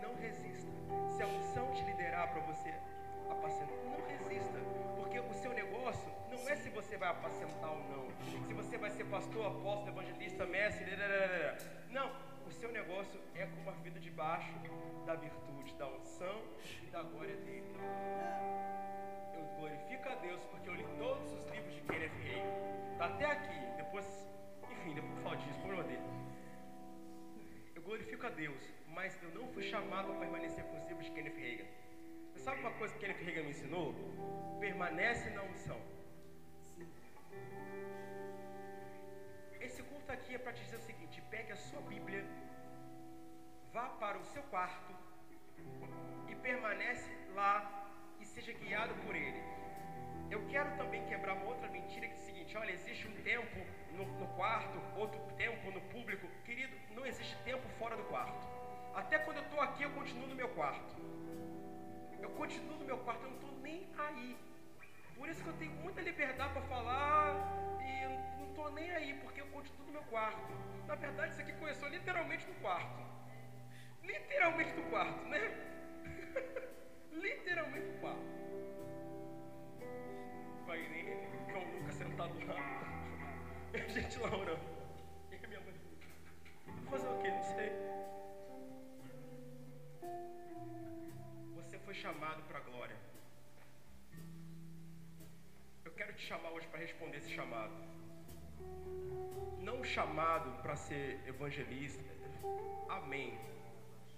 [0.02, 0.70] não resista.
[1.16, 2.74] Se a unção te liderar para você
[3.30, 4.58] apacentar, não resista.
[4.96, 8.08] Porque o seu negócio não é se você vai apacentar ou não.
[8.46, 10.90] Se você vai ser pastor, apóstolo, evangelista, mestre,
[11.90, 12.10] não.
[12.46, 14.52] O seu negócio é como a vida debaixo
[15.06, 16.42] da virtude, da unção
[16.82, 17.72] e da glória dele.
[23.02, 23.58] Tá até aqui.
[23.76, 24.06] Depois,
[24.70, 26.02] enfim, depois falo disso, problema dele.
[27.74, 31.10] Eu glorifico a Deus, mas eu não fui chamado a permanecer com os livros de
[31.10, 31.66] Kenneth Hagin.
[32.32, 33.92] Você sabe uma coisa que Kenneth Hagin me ensinou?
[34.60, 35.80] Permanece na unção.
[39.60, 42.24] Esse culto aqui é para te dizer o seguinte: pegue a sua Bíblia,
[43.72, 44.94] vá para o seu quarto
[46.28, 47.88] e permanece lá
[48.20, 49.42] e seja guiado por Ele.
[50.34, 53.58] Eu quero também quebrar uma outra mentira que é o seguinte: olha, existe um tempo
[53.92, 56.26] no, no quarto, outro tempo no público.
[56.44, 58.46] Querido, não existe tempo fora do quarto.
[58.94, 60.94] Até quando eu estou aqui, eu continuo no meu quarto.
[62.20, 64.36] Eu continuo no meu quarto, eu não estou nem aí.
[65.16, 67.34] Por isso que eu tenho muita liberdade para falar
[67.80, 70.52] e não estou nem aí, porque eu continuo no meu quarto.
[70.86, 73.02] Na verdade, isso aqui começou literalmente no quarto.
[74.02, 75.40] Literalmente no quarto, né?
[77.12, 78.42] literalmente no quarto.
[80.64, 80.76] Com a
[81.52, 82.56] Com o Lucas sentado lá.
[83.74, 84.60] E a gente lá orando.
[85.30, 85.74] E minha mãe.
[86.90, 87.30] Fazer o quê?
[87.30, 87.72] Não sei.
[91.56, 92.96] Você foi chamado para a glória.
[95.84, 97.72] Eu quero te chamar hoje para responder esse chamado.
[99.60, 102.02] Não chamado para ser evangelista.
[102.88, 103.38] Amém.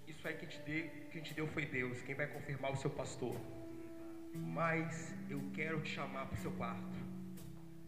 [0.07, 2.01] Isso aí que te, deu, quem te deu foi Deus.
[2.01, 3.35] Quem vai confirmar o seu pastor.
[4.33, 7.14] Mas eu quero te chamar para o seu quarto.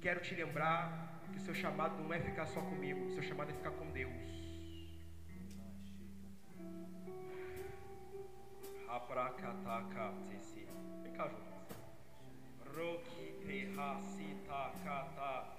[0.02, 3.06] Quero te lembrar que o seu chamado não é ficar só comigo.
[3.06, 4.12] O seu chamado é ficar com Deus.
[11.04, 11.58] Vem cá, Jonas.
[12.76, 13.38] Roki
[14.84, 15.57] kata.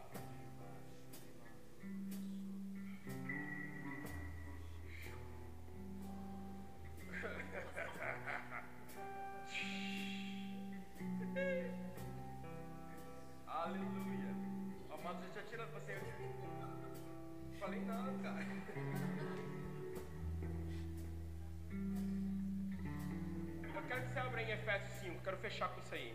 [24.09, 25.23] Você abra em Efésios 5.
[25.23, 26.15] Quero fechar com isso aí.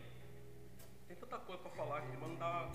[1.08, 2.70] Tem tanta coisa para falar que mandar.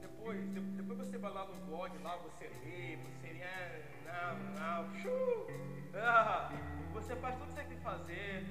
[0.00, 3.42] Depois, de- depois você vai lá no blog, lá você lê, você.
[3.42, 6.50] ah, Não, não, ah,
[6.92, 8.44] você faz tudo que você tem que fazer.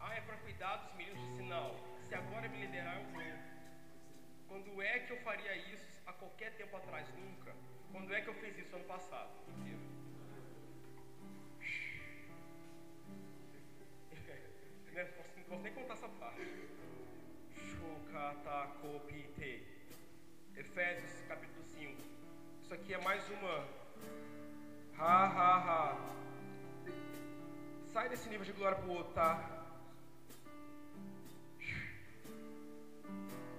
[0.00, 1.74] Ah, é para cuidar dos meninos de sinal.
[2.08, 3.22] Se agora me liderar, eu vou.
[4.48, 7.06] Quando é que eu faria isso há qualquer tempo atrás?
[7.16, 7.52] Nunca.
[7.92, 9.30] Quando é que eu fiz isso ano passado?
[9.48, 9.93] Mentira.
[14.94, 16.40] Né, posso, não posso nem contar essa parte.
[17.68, 19.66] Shukatakopite.
[20.56, 22.00] Efésios capítulo 5.
[22.62, 23.66] Isso aqui é mais uma.
[24.96, 25.96] Ha ha ha.
[27.92, 29.66] Sai desse nível de glória pro outro, tá?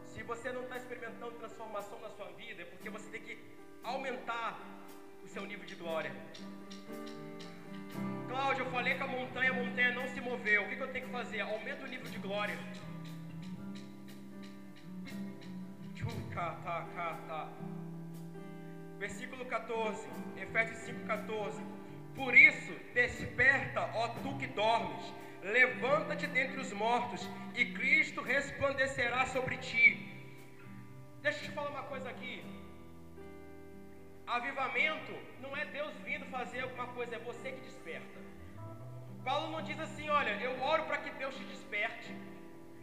[0.06, 3.38] Se você não está experimentando transformação na sua vida, é porque você tem que
[3.84, 4.58] aumentar
[5.36, 6.12] seu nível de glória.
[8.30, 10.62] Cláudio, eu falei que a montanha, a montanha não se moveu.
[10.64, 11.42] O que, que eu tenho que fazer?
[11.42, 12.58] Aumenta o nível de glória.
[18.98, 20.08] Versículo 14,
[20.38, 21.62] Efésios 5,14.
[22.16, 25.14] Por isso, desperta, ó tu que dormes,
[25.44, 29.86] levanta-te dentre os mortos, e Cristo resplandecerá sobre ti.
[31.22, 32.36] Deixa eu te falar uma coisa aqui.
[34.28, 38.20] Avivamento não é Deus vindo fazer alguma coisa, é você que desperta.
[39.24, 42.14] Paulo não diz assim, olha, eu oro para que Deus te desperte.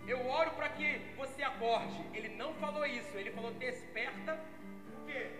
[0.06, 2.00] Eu oro para que você acorde.
[2.12, 4.38] Ele não falou isso, ele falou desperta.
[4.96, 5.30] O quê?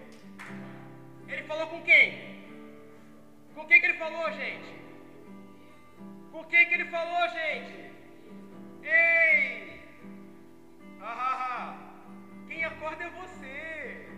[1.28, 2.42] Ele falou com quem?
[3.54, 4.82] Com quem que ele falou, gente?
[6.30, 7.92] Com quem que ele falou, gente?
[8.82, 9.80] Ei!
[11.00, 12.46] Ah, ah, ah.
[12.48, 14.11] Quem acorda é você.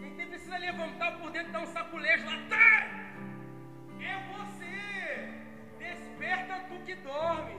[0.00, 2.38] Quem tem- precisa levantar por dentro, dar um saculejo lá.
[2.50, 2.72] Tá!
[4.12, 4.76] É você.
[5.78, 7.56] Desperta tu que dorme.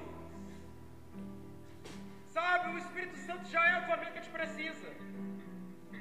[2.35, 4.89] Sabe, o Espírito Santo já é a família que a gente precisa.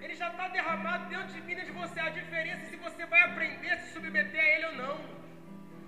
[0.03, 1.99] Ele já está derramado dentro de mim, dentro de você.
[2.01, 4.97] A diferença é se você vai aprender a se submeter a Ele ou não.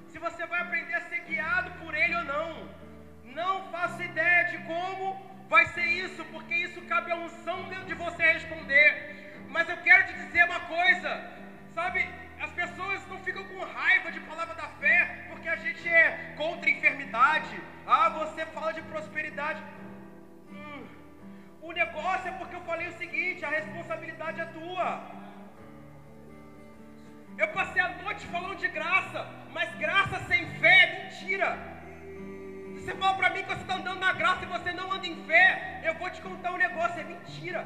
[0.08, 2.68] Se você vai aprender a ser guiado por Ele ou não.
[3.24, 5.04] Não faço ideia de como
[5.48, 9.17] vai ser isso, porque isso cabe a unção dentro de você responder.
[9.54, 11.10] Mas eu quero te dizer uma coisa,
[11.74, 12.00] sabe?
[12.40, 16.68] As pessoas não ficam com raiva de palavra da fé, porque a gente é contra
[16.68, 17.54] a enfermidade.
[17.86, 19.62] Ah, você fala de prosperidade.
[20.50, 20.86] Hum,
[21.62, 24.88] o negócio é porque eu falei o seguinte: a responsabilidade é tua.
[27.42, 31.50] Eu passei a noite falando de graça, mas graça sem fé é mentira.
[32.74, 35.06] Se você fala pra mim que você está andando na graça e você não anda
[35.06, 37.60] em fé, eu vou te contar um negócio: é mentira,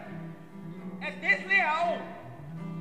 [1.07, 2.01] é desleal.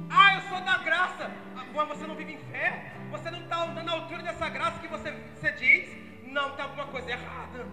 [0.10, 2.92] Ah, eu sou da graça, ah, mas você não vive em fé?
[3.12, 5.90] Você não está andando à altura dessa graça que você, você diz?
[6.28, 7.66] Não, tem alguma coisa errada.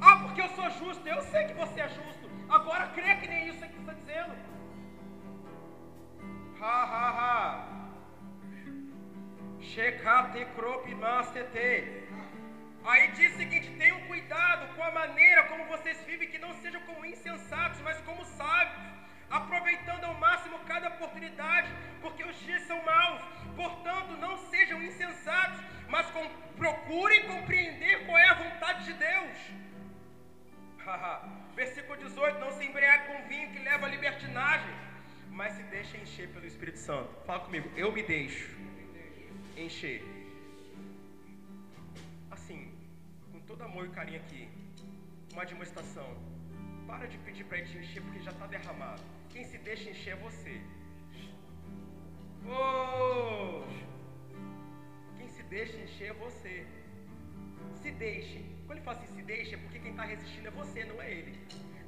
[0.00, 1.06] Ah, porque eu sou justo.
[1.06, 2.30] Eu sei que você é justo.
[2.48, 4.34] Agora crê que nem isso que você está dizendo.
[6.60, 7.74] Ha ha ha.
[9.60, 12.03] Shekate kropi mastete.
[12.84, 16.80] Aí diz o seguinte: tenham cuidado com a maneira como vocês vivem, que não sejam
[16.82, 18.84] como insensatos, mas como sábios,
[19.30, 21.68] aproveitando ao máximo cada oportunidade,
[22.02, 23.22] porque os dias são maus.
[23.56, 29.38] Portanto, não sejam insensatos, mas com- procurem compreender qual é a vontade de Deus.
[31.56, 34.74] Versículo 18: Não se embriague com vinho que leva à libertinagem,
[35.30, 37.08] mas se deixa encher pelo Espírito Santo.
[37.24, 38.54] Fala comigo, eu me deixo
[39.56, 40.02] encher.
[43.54, 44.48] todo amor e carinho aqui.
[45.32, 46.08] Uma demonstração.
[46.88, 49.02] Para de pedir para ele te encher porque já está derramado.
[49.30, 50.60] Quem se deixa encher é você.
[52.46, 53.62] Oh!
[55.16, 56.66] Quem se deixa encher é você.
[57.80, 58.38] Se deixe.
[58.66, 61.12] Quando ele fala assim, se deixe, é porque quem está resistindo é você, não é
[61.12, 61.38] ele.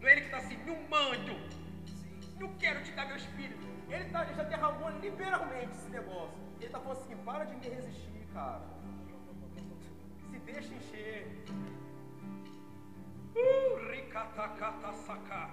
[0.01, 1.35] Não é ele que está assim, me humando.
[2.39, 3.67] Não quero te dar meu espírito.
[3.89, 6.39] Ele, tá, ele já derramou liberalmente esse negócio.
[6.59, 8.76] Ele está falando assim, para de me resistir, cara
[10.47, 11.27] deixa encher.
[13.35, 14.93] Uh, ricatakatasaká.
[15.07, 15.51] saca.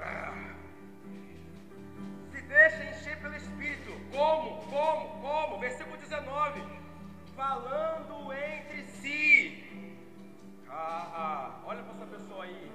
[0.00, 0.54] Ah.
[2.32, 3.92] Se deixa encher pelo Espírito.
[4.10, 4.62] Como?
[4.70, 5.20] Como?
[5.20, 5.58] Como?
[5.58, 6.62] Versículo 19.
[7.36, 9.64] Falando entre si.
[10.68, 11.60] Ah, ah.
[11.66, 12.72] Olha para essa pessoa aí.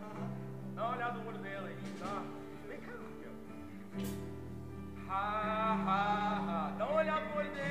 [0.74, 1.76] Dá uma olhada no olho dela aí.
[1.98, 2.22] Tá?
[2.68, 3.32] Vem cá, meu.
[5.08, 6.74] Ha, ha, ha.
[6.78, 7.69] Dá uma olhada no olho dela.